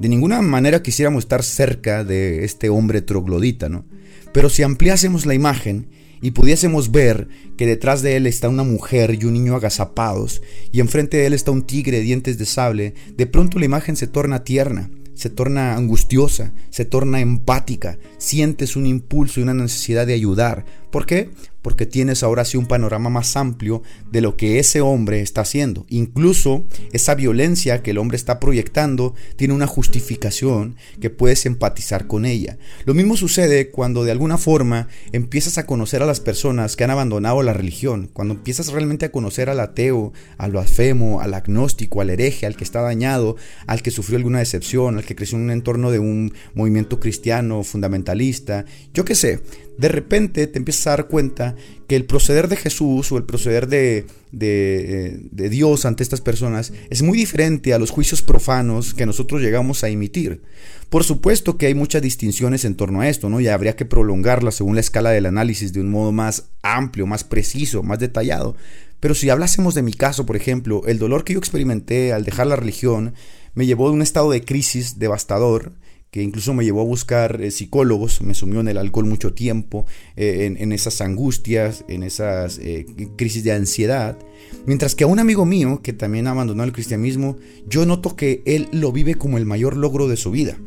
De 0.00 0.08
ninguna 0.08 0.40
manera 0.42 0.82
quisiéramos 0.82 1.24
estar 1.24 1.42
cerca 1.42 2.04
de 2.04 2.44
este 2.44 2.70
hombre 2.70 3.02
troglodita, 3.02 3.68
¿no? 3.68 3.84
Pero 4.32 4.48
si 4.48 4.62
ampliásemos 4.62 5.26
la 5.26 5.34
imagen 5.34 5.90
y 6.22 6.32
pudiésemos 6.32 6.90
ver 6.90 7.28
que 7.56 7.66
detrás 7.66 8.02
de 8.02 8.16
él 8.16 8.26
está 8.26 8.48
una 8.48 8.64
mujer 8.64 9.18
y 9.20 9.24
un 9.26 9.34
niño 9.34 9.54
agazapados, 9.54 10.42
y 10.72 10.80
enfrente 10.80 11.18
de 11.18 11.26
él 11.26 11.34
está 11.34 11.50
un 11.50 11.66
tigre 11.66 11.98
de 11.98 12.02
dientes 12.02 12.38
de 12.38 12.46
sable, 12.46 12.94
de 13.16 13.26
pronto 13.26 13.58
la 13.58 13.64
imagen 13.66 13.96
se 13.96 14.06
torna 14.06 14.42
tierna, 14.42 14.90
se 15.14 15.28
torna 15.28 15.74
angustiosa, 15.76 16.52
se 16.70 16.84
torna 16.84 17.20
empática, 17.20 17.98
sientes 18.18 18.76
un 18.76 18.86
impulso 18.86 19.40
y 19.40 19.42
una 19.42 19.54
necesidad 19.54 20.06
de 20.06 20.14
ayudar. 20.14 20.64
¿Por 20.90 21.04
qué? 21.04 21.30
Porque 21.62 21.86
tienes 21.86 22.22
ahora 22.22 22.44
sí 22.44 22.56
un 22.56 22.66
panorama 22.66 23.10
más 23.10 23.36
amplio 23.36 23.82
de 24.10 24.20
lo 24.20 24.36
que 24.36 24.58
ese 24.58 24.80
hombre 24.80 25.20
está 25.20 25.42
haciendo. 25.42 25.86
Incluso 25.88 26.64
esa 26.92 27.14
violencia 27.14 27.82
que 27.82 27.90
el 27.90 27.98
hombre 27.98 28.16
está 28.16 28.40
proyectando 28.40 29.14
tiene 29.36 29.54
una 29.54 29.66
justificación 29.66 30.76
que 31.00 31.10
puedes 31.10 31.46
empatizar 31.46 32.06
con 32.06 32.24
ella. 32.24 32.58
Lo 32.84 32.94
mismo 32.94 33.16
sucede 33.16 33.70
cuando 33.70 34.04
de 34.04 34.12
alguna 34.12 34.38
forma 34.38 34.88
empiezas 35.12 35.58
a 35.58 35.66
conocer 35.66 36.02
a 36.02 36.06
las 36.06 36.20
personas 36.20 36.76
que 36.76 36.84
han 36.84 36.90
abandonado 36.90 37.42
la 37.42 37.52
religión, 37.52 38.10
cuando 38.12 38.34
empiezas 38.34 38.68
realmente 38.68 39.06
a 39.06 39.12
conocer 39.12 39.50
al 39.50 39.60
ateo, 39.60 40.12
al 40.38 40.52
blasfemo, 40.52 41.20
al 41.20 41.34
agnóstico, 41.34 42.00
al 42.00 42.10
hereje, 42.10 42.46
al 42.46 42.56
que 42.56 42.64
está 42.64 42.80
dañado, 42.80 43.36
al 43.66 43.82
que 43.82 43.90
sufrió 43.90 44.16
alguna 44.16 44.38
decepción, 44.38 44.96
al 44.96 45.04
que 45.04 45.16
creció 45.16 45.36
en 45.38 45.44
un 45.44 45.50
entorno 45.50 45.90
de 45.90 45.98
un 45.98 46.32
movimiento 46.54 47.00
cristiano 47.00 47.62
fundamentalista, 47.62 48.64
yo 48.94 49.04
qué 49.04 49.14
sé, 49.14 49.40
de 49.80 49.88
repente 49.88 50.46
te 50.46 50.58
empiezas 50.58 50.86
a 50.86 50.90
dar 50.90 51.08
cuenta 51.08 51.56
que 51.88 51.96
el 51.96 52.04
proceder 52.04 52.48
de 52.48 52.56
Jesús 52.56 53.10
o 53.10 53.16
el 53.16 53.24
proceder 53.24 53.66
de, 53.66 54.04
de, 54.30 55.20
de, 55.30 55.48
Dios 55.48 55.86
ante 55.86 56.02
estas 56.02 56.20
personas 56.20 56.74
es 56.90 57.00
muy 57.00 57.16
diferente 57.16 57.72
a 57.72 57.78
los 57.78 57.90
juicios 57.90 58.20
profanos 58.20 58.92
que 58.92 59.06
nosotros 59.06 59.40
llegamos 59.40 59.82
a 59.82 59.88
emitir. 59.88 60.42
Por 60.90 61.02
supuesto 61.02 61.56
que 61.56 61.64
hay 61.64 61.74
muchas 61.74 62.02
distinciones 62.02 62.66
en 62.66 62.74
torno 62.74 63.00
a 63.00 63.08
esto, 63.08 63.30
¿no? 63.30 63.40
Y 63.40 63.48
habría 63.48 63.74
que 63.74 63.86
prolongarlas 63.86 64.56
según 64.56 64.74
la 64.74 64.82
escala 64.82 65.10
del 65.10 65.24
análisis 65.24 65.72
de 65.72 65.80
un 65.80 65.90
modo 65.90 66.12
más 66.12 66.50
amplio, 66.62 67.06
más 67.06 67.24
preciso, 67.24 67.82
más 67.82 67.98
detallado. 67.98 68.56
Pero 69.00 69.14
si 69.14 69.30
hablásemos 69.30 69.74
de 69.74 69.82
mi 69.82 69.94
caso, 69.94 70.26
por 70.26 70.36
ejemplo, 70.36 70.82
el 70.86 70.98
dolor 70.98 71.24
que 71.24 71.32
yo 71.32 71.38
experimenté 71.38 72.12
al 72.12 72.26
dejar 72.26 72.48
la 72.48 72.56
religión 72.56 73.14
me 73.54 73.64
llevó 73.64 73.88
de 73.88 73.94
un 73.94 74.02
estado 74.02 74.30
de 74.30 74.44
crisis 74.44 74.98
devastador 74.98 75.72
que 76.10 76.22
incluso 76.22 76.54
me 76.54 76.64
llevó 76.64 76.80
a 76.80 76.84
buscar 76.84 77.40
eh, 77.40 77.50
psicólogos, 77.50 78.20
me 78.22 78.34
sumió 78.34 78.60
en 78.60 78.68
el 78.68 78.78
alcohol 78.78 79.06
mucho 79.06 79.32
tiempo, 79.32 79.86
eh, 80.16 80.56
en, 80.58 80.72
esas 80.72 81.00
angustias, 81.00 81.84
en 81.88 82.02
esas 82.02 82.58
eh, 82.58 82.86
crisis 83.16 83.44
de 83.44 83.52
ansiedad. 83.52 84.18
Mientras 84.66 84.94
que 84.94 85.04
a 85.04 85.06
un 85.06 85.20
amigo 85.20 85.46
mío, 85.46 85.80
que 85.82 85.92
también 85.92 86.26
abandonó 86.26 86.64
el 86.64 86.72
cristianismo, 86.72 87.36
yo 87.68 87.86
noto 87.86 88.16
que 88.16 88.42
él 88.44 88.68
lo 88.72 88.90
vive 88.90 89.14
como 89.14 89.38
el 89.38 89.46
mayor 89.46 89.76
logro 89.76 90.08
de 90.08 90.16
su 90.16 90.30
vida. 90.30 90.58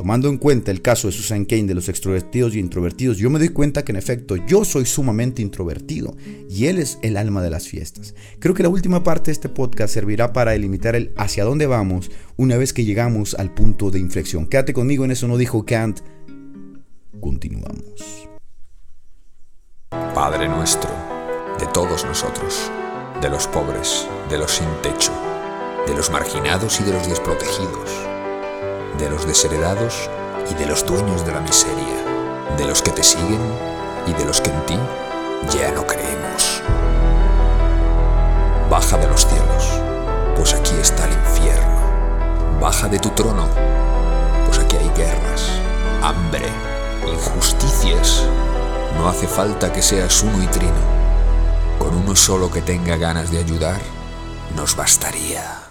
Tomando 0.00 0.30
en 0.30 0.38
cuenta 0.38 0.70
el 0.70 0.80
caso 0.80 1.08
de 1.08 1.12
Susan 1.12 1.44
Kane 1.44 1.64
de 1.64 1.74
los 1.74 1.90
extrovertidos 1.90 2.54
y 2.54 2.58
introvertidos, 2.58 3.18
yo 3.18 3.28
me 3.28 3.38
doy 3.38 3.50
cuenta 3.50 3.84
que 3.84 3.92
en 3.92 3.96
efecto 3.96 4.34
yo 4.34 4.64
soy 4.64 4.86
sumamente 4.86 5.42
introvertido 5.42 6.16
y 6.48 6.68
él 6.68 6.78
es 6.78 6.98
el 7.02 7.18
alma 7.18 7.42
de 7.42 7.50
las 7.50 7.68
fiestas. 7.68 8.14
Creo 8.38 8.54
que 8.54 8.62
la 8.62 8.70
última 8.70 9.04
parte 9.04 9.26
de 9.26 9.32
este 9.32 9.50
podcast 9.50 9.92
servirá 9.92 10.32
para 10.32 10.52
delimitar 10.52 10.96
el 10.96 11.12
hacia 11.18 11.44
dónde 11.44 11.66
vamos 11.66 12.10
una 12.38 12.56
vez 12.56 12.72
que 12.72 12.86
llegamos 12.86 13.34
al 13.34 13.52
punto 13.52 13.90
de 13.90 13.98
inflexión. 13.98 14.46
Quédate 14.46 14.72
conmigo 14.72 15.04
en 15.04 15.10
eso 15.10 15.28
no 15.28 15.36
dijo 15.36 15.66
Kant. 15.66 16.00
Continuamos. 17.20 18.26
Padre 19.90 20.48
nuestro, 20.48 20.90
de 21.58 21.66
todos 21.74 22.06
nosotros, 22.06 22.70
de 23.20 23.28
los 23.28 23.46
pobres, 23.48 24.08
de 24.30 24.38
los 24.38 24.50
sin 24.50 24.68
techo, 24.82 25.12
de 25.86 25.94
los 25.94 26.10
marginados 26.10 26.80
y 26.80 26.84
de 26.84 26.94
los 26.94 27.06
desprotegidos, 27.06 28.09
de 29.00 29.08
los 29.08 29.26
desheredados 29.26 30.10
y 30.50 30.54
de 30.54 30.66
los 30.66 30.84
dueños 30.84 31.24
de 31.24 31.32
la 31.32 31.40
miseria, 31.40 32.04
de 32.58 32.66
los 32.66 32.82
que 32.82 32.90
te 32.90 33.02
siguen 33.02 33.40
y 34.06 34.12
de 34.12 34.26
los 34.26 34.42
que 34.42 34.50
en 34.50 34.66
ti 34.66 34.78
ya 35.56 35.72
no 35.72 35.86
creemos. 35.86 36.62
Baja 38.68 38.98
de 38.98 39.08
los 39.08 39.26
cielos, 39.26 39.80
pues 40.36 40.52
aquí 40.52 40.74
está 40.78 41.06
el 41.06 41.12
infierno. 41.12 42.60
Baja 42.60 42.88
de 42.88 42.98
tu 42.98 43.08
trono, 43.10 43.48
pues 44.46 44.58
aquí 44.58 44.76
hay 44.76 44.90
guerras, 44.90 45.48
hambre, 46.02 46.46
injusticias. 47.10 48.24
No 48.98 49.08
hace 49.08 49.26
falta 49.26 49.72
que 49.72 49.80
seas 49.80 50.22
uno 50.22 50.42
y 50.42 50.46
trino. 50.48 51.00
Con 51.78 51.96
uno 51.96 52.14
solo 52.14 52.50
que 52.50 52.60
tenga 52.60 52.96
ganas 52.96 53.30
de 53.30 53.38
ayudar, 53.38 53.80
nos 54.54 54.76
bastaría. 54.76 55.62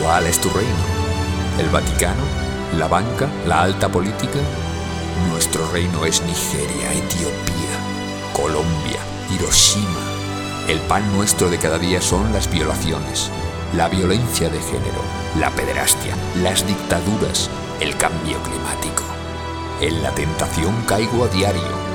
¿Cuál 0.00 0.26
es 0.26 0.40
tu 0.40 0.48
reino? 0.48 0.97
¿El 1.58 1.70
Vaticano? 1.70 2.22
¿La 2.78 2.86
banca? 2.86 3.28
¿La 3.44 3.62
alta 3.62 3.88
política? 3.88 4.38
Nuestro 5.28 5.68
reino 5.72 6.04
es 6.04 6.22
Nigeria, 6.22 6.92
Etiopía, 6.92 8.32
Colombia, 8.32 9.00
Hiroshima. 9.28 9.98
El 10.68 10.78
pan 10.82 11.12
nuestro 11.16 11.50
de 11.50 11.58
cada 11.58 11.80
día 11.80 12.00
son 12.00 12.32
las 12.32 12.48
violaciones, 12.48 13.32
la 13.76 13.88
violencia 13.88 14.48
de 14.48 14.60
género, 14.60 15.02
la 15.40 15.50
pederastia, 15.50 16.14
las 16.44 16.64
dictaduras, 16.64 17.50
el 17.80 17.96
cambio 17.96 18.40
climático. 18.40 19.02
En 19.80 20.00
la 20.00 20.12
tentación 20.12 20.76
caigo 20.86 21.24
a 21.24 21.28
diario. 21.28 21.88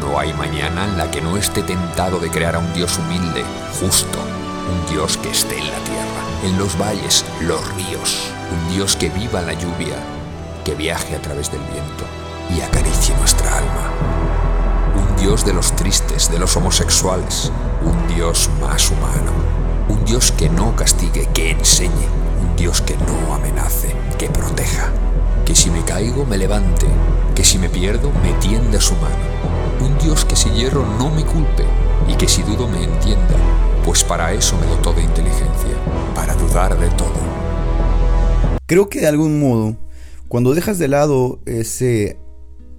No 0.00 0.18
hay 0.18 0.32
mañana 0.34 0.84
en 0.84 0.98
la 0.98 1.12
que 1.12 1.20
no 1.20 1.36
esté 1.36 1.62
tentado 1.62 2.18
de 2.18 2.28
crear 2.28 2.56
a 2.56 2.58
un 2.58 2.74
Dios 2.74 2.98
humilde, 2.98 3.44
justo, 3.80 4.18
un 4.18 4.92
Dios 4.92 5.16
que 5.16 5.30
esté 5.30 5.58
en 5.58 5.70
la 5.70 5.78
tierra, 5.78 6.22
en 6.42 6.58
los 6.58 6.76
valles, 6.76 7.24
los 7.40 7.60
ríos, 7.76 8.32
un 8.50 8.74
Dios 8.74 8.96
que 8.96 9.08
viva 9.10 9.42
la 9.42 9.52
lluvia, 9.52 9.96
que 10.64 10.74
viaje 10.74 11.16
a 11.16 11.22
través 11.22 11.50
del 11.50 11.60
viento 11.60 12.04
y 12.54 12.60
acaricie 12.60 13.14
nuestra 13.16 13.58
alma. 13.58 13.90
Un 14.94 15.16
Dios 15.16 15.44
de 15.44 15.52
los 15.52 15.74
tristes, 15.76 16.30
de 16.30 16.38
los 16.38 16.56
homosexuales, 16.56 17.52
un 17.82 18.14
Dios 18.14 18.50
más 18.60 18.90
humano, 18.90 19.32
un 19.88 20.04
Dios 20.04 20.32
que 20.32 20.48
no 20.48 20.74
castigue, 20.76 21.28
que 21.34 21.50
enseñe, 21.50 22.08
un 22.40 22.56
Dios 22.56 22.80
que 22.80 22.96
no 22.96 23.34
amenace, 23.34 23.94
que 24.18 24.28
proteja, 24.28 24.90
que 25.44 25.54
si 25.54 25.70
me 25.70 25.84
caigo 25.84 26.24
me 26.24 26.38
levante, 26.38 26.86
que 27.34 27.44
si 27.44 27.58
me 27.58 27.68
pierdo 27.68 28.10
me 28.22 28.32
tienda 28.34 28.80
su 28.80 28.94
mano, 28.96 29.26
un 29.80 29.98
Dios 29.98 30.24
que 30.24 30.36
si 30.36 30.50
hierro 30.50 30.84
no 30.98 31.10
me 31.10 31.24
culpe. 31.24 31.64
Y 32.08 32.14
que 32.14 32.28
si 32.28 32.42
dudo 32.42 32.68
me 32.68 32.84
entienda, 32.84 33.34
pues 33.84 34.04
para 34.04 34.32
eso 34.32 34.56
me 34.58 34.66
dotó 34.66 34.92
de 34.92 35.02
inteligencia, 35.02 35.74
para 36.14 36.34
dudar 36.34 36.78
de 36.78 36.88
todo. 36.90 37.35
Creo 38.66 38.88
que 38.88 39.00
de 39.00 39.06
algún 39.06 39.38
modo, 39.38 39.76
cuando 40.26 40.52
dejas 40.52 40.78
de 40.78 40.88
lado 40.88 41.40
ese 41.46 42.18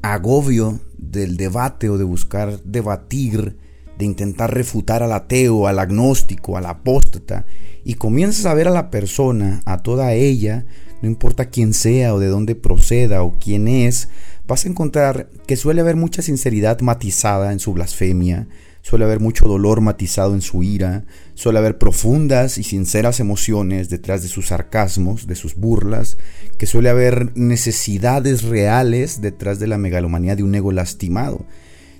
agobio 0.02 0.82
del 0.98 1.38
debate 1.38 1.90
o 1.90 1.98
de 1.98 2.04
buscar 2.04 2.62
debatir, 2.64 3.58
de 3.98 4.06
intentar 4.06 4.54
refutar 4.54 5.02
al 5.02 5.14
ateo, 5.14 5.66
al 5.66 5.80
agnóstico, 5.80 6.58
al 6.58 6.66
apóstata, 6.66 7.46
y 7.86 7.94
comienzas 7.94 8.46
a 8.46 8.54
ver 8.54 8.68
a 8.68 8.72
la 8.72 8.92
persona, 8.92 9.62
a 9.66 9.78
toda 9.78 10.14
ella, 10.14 10.66
no 11.02 11.08
importa 11.08 11.46
quién 11.46 11.74
sea 11.74 12.14
o 12.14 12.20
de 12.20 12.28
dónde 12.28 12.56
proceda 12.56 13.24
o 13.24 13.40
quién 13.40 13.70
es, 13.70 14.10
vas 14.46 14.66
a 14.66 14.70
encontrar 14.70 15.30
que 15.48 15.56
suele 15.56 15.80
haber 15.80 15.96
mucha 15.96 16.22
sinceridad 16.22 16.82
matizada 16.82 17.54
en 17.54 17.60
su 17.60 17.72
blasfemia, 17.72 18.50
suele 18.88 19.04
haber 19.04 19.20
mucho 19.20 19.50
dolor 19.50 19.82
matizado 19.82 20.34
en 20.34 20.40
su 20.40 20.64
ira, 20.64 21.04
suele 21.34 21.60
haber 21.60 21.78
profundas 21.78 22.58
y 22.58 22.64
sinceras 22.64 23.20
emociones 23.20 23.90
detrás 23.90 24.24
de 24.24 24.30
sus 24.30 24.48
sarcasmos, 24.48 25.28
de 25.28 25.36
sus 25.36 25.56
burlas, 25.56 26.18
que 26.58 26.68
suele 26.68 26.88
haber 26.90 27.36
necesidades 27.36 28.44
reales 28.44 29.20
detrás 29.20 29.60
de 29.60 29.68
la 29.68 29.78
megalomanía 29.78 30.38
de 30.38 30.44
un 30.44 30.56
ego 30.56 30.72
lastimado. 30.72 31.46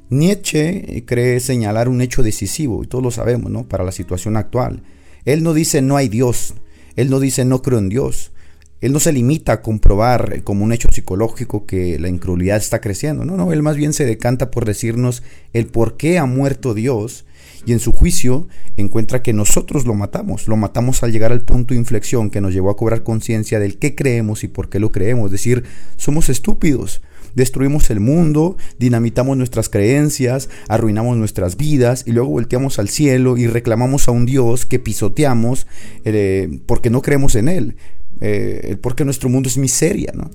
Nietzsche 0.10 1.04
cree 1.06 1.42
señalar 1.42 1.90
un 1.90 2.00
hecho 2.00 2.24
decisivo, 2.24 2.82
y 2.82 2.88
todos 2.88 3.04
lo 3.04 3.12
sabemos, 3.12 3.52
¿no? 3.52 3.68
Para 3.68 3.84
la 3.84 3.92
situación 3.92 4.38
actual. 4.38 4.82
Él 5.26 5.44
no 5.44 5.54
dice 5.54 5.82
no 5.82 5.98
hay 5.98 6.08
Dios, 6.08 6.54
él 6.96 7.10
no 7.10 7.20
dice 7.20 7.44
no 7.44 7.62
creo 7.62 7.80
en 7.80 7.90
Dios, 7.90 8.32
él 8.80 8.94
no 8.94 9.00
se 9.00 9.12
limita 9.12 9.54
a 9.54 9.62
comprobar 9.62 10.44
como 10.44 10.64
un 10.64 10.72
hecho 10.72 10.90
psicológico 10.92 11.66
que 11.66 11.98
la 12.00 12.10
incredulidad 12.10 12.58
está 12.58 12.80
creciendo. 12.80 13.26
No, 13.26 13.36
no, 13.36 13.52
él 13.52 13.64
más 13.64 13.76
bien 13.76 13.94
se 13.94 14.06
decanta 14.06 14.52
por 14.52 14.66
decirnos 14.66 15.24
el 15.54 15.68
por 15.68 15.98
qué 15.98 16.20
ha 16.20 16.26
muerto 16.26 16.74
Dios 16.74 17.26
y 17.66 17.74
en 17.74 17.80
su 17.80 17.92
juicio 17.92 18.48
encuentra 18.78 19.24
que 19.24 19.34
nosotros 19.34 19.86
lo 19.86 19.96
matamos. 19.96 20.48
Lo 20.48 20.58
matamos 20.58 21.02
al 21.04 21.12
llegar 21.12 21.32
al 21.32 21.42
punto 21.42 21.74
de 21.74 21.80
inflexión 21.80 22.30
que 22.30 22.40
nos 22.40 22.54
llevó 22.54 22.70
a 22.70 22.78
cobrar 22.78 23.04
conciencia 23.04 23.60
del 23.60 23.78
qué 23.78 23.96
creemos 23.96 24.44
y 24.44 24.48
por 24.48 24.70
qué 24.70 24.80
lo 24.80 24.92
creemos. 24.92 25.28
Es 25.28 25.32
decir, 25.32 25.64
somos 25.98 26.30
estúpidos. 26.30 27.02
Destruimos 27.36 27.90
el 27.92 28.00
mundo, 28.00 28.58
dinamitamos 28.80 29.38
nuestras 29.38 29.70
creencias, 29.70 30.50
arruinamos 30.70 31.18
nuestras 31.18 31.58
vidas 31.58 32.04
y 32.08 32.12
luego 32.12 32.30
volteamos 32.30 32.80
al 32.80 32.90
cielo 32.90 33.38
y 33.38 33.48
reclamamos 33.48 34.08
a 34.08 34.12
un 34.12 34.26
Dios 34.26 34.66
que 34.66 34.80
pisoteamos 34.80 35.68
eh, 36.06 36.62
porque 36.66 36.90
no 36.90 37.02
creemos 37.02 37.36
en 37.36 37.48
Él 37.48 37.76
eh, 38.22 38.78
porque 38.82 39.06
nuestro 39.06 39.30
mundo 39.30 39.50
es 39.50 39.58
miseria, 39.58 40.12
¿no? 40.14 40.30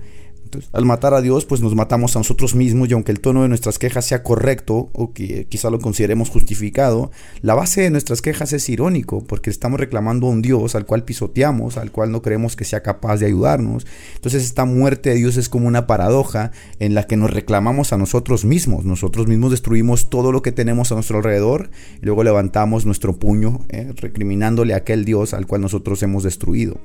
Al 0.72 0.84
matar 0.84 1.14
a 1.14 1.20
Dios, 1.20 1.44
pues 1.44 1.60
nos 1.60 1.74
matamos 1.74 2.16
a 2.16 2.20
nosotros 2.20 2.54
mismos 2.54 2.88
y 2.88 2.92
aunque 2.92 3.12
el 3.12 3.20
tono 3.20 3.42
de 3.42 3.48
nuestras 3.48 3.78
quejas 3.78 4.06
sea 4.06 4.22
correcto 4.22 4.90
o 4.92 5.12
que 5.12 5.46
quizá 5.48 5.70
lo 5.70 5.80
consideremos 5.80 6.30
justificado, 6.30 7.10
la 7.40 7.54
base 7.54 7.82
de 7.82 7.90
nuestras 7.90 8.22
quejas 8.22 8.52
es 8.52 8.68
irónico 8.68 9.24
porque 9.24 9.50
estamos 9.50 9.80
reclamando 9.80 10.26
a 10.26 10.30
un 10.30 10.42
Dios 10.42 10.74
al 10.74 10.86
cual 10.86 11.04
pisoteamos, 11.04 11.76
al 11.76 11.90
cual 11.90 12.10
no 12.12 12.22
creemos 12.22 12.56
que 12.56 12.64
sea 12.64 12.82
capaz 12.82 13.18
de 13.18 13.26
ayudarnos. 13.26 13.86
Entonces 14.14 14.44
esta 14.44 14.64
muerte 14.64 15.10
de 15.10 15.16
Dios 15.16 15.36
es 15.36 15.48
como 15.48 15.68
una 15.68 15.86
paradoja 15.86 16.52
en 16.78 16.94
la 16.94 17.06
que 17.06 17.16
nos 17.16 17.30
reclamamos 17.30 17.92
a 17.92 17.98
nosotros 17.98 18.44
mismos. 18.44 18.84
Nosotros 18.84 19.26
mismos 19.26 19.50
destruimos 19.50 20.10
todo 20.10 20.32
lo 20.32 20.42
que 20.42 20.52
tenemos 20.52 20.92
a 20.92 20.94
nuestro 20.94 21.18
alrededor 21.18 21.70
y 22.00 22.06
luego 22.06 22.24
levantamos 22.24 22.86
nuestro 22.86 23.18
puño 23.18 23.60
eh, 23.68 23.92
recriminándole 23.96 24.74
a 24.74 24.78
aquel 24.78 25.04
Dios 25.04 25.34
al 25.34 25.46
cual 25.46 25.60
nosotros 25.60 26.02
hemos 26.02 26.22
destruido. 26.22 26.78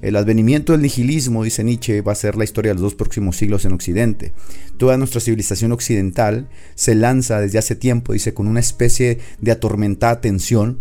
El 0.00 0.16
advenimiento 0.16 0.72
del 0.72 0.82
nihilismo, 0.82 1.44
dice 1.44 1.62
Nietzsche, 1.62 2.00
va 2.00 2.12
a 2.12 2.16
ser 2.16 2.36
la 2.36 2.44
historia 2.44 2.70
de 2.70 2.74
los 2.74 2.82
dos 2.82 2.94
siglos 3.36 3.64
en 3.64 3.72
Occidente. 3.72 4.32
Toda 4.76 4.96
nuestra 4.96 5.20
civilización 5.20 5.72
occidental 5.72 6.48
se 6.74 6.94
lanza 6.94 7.40
desde 7.40 7.58
hace 7.58 7.76
tiempo, 7.76 8.12
dice, 8.12 8.34
con 8.34 8.48
una 8.48 8.60
especie 8.60 9.18
de 9.40 9.52
atormentada 9.52 10.20
tensión 10.20 10.80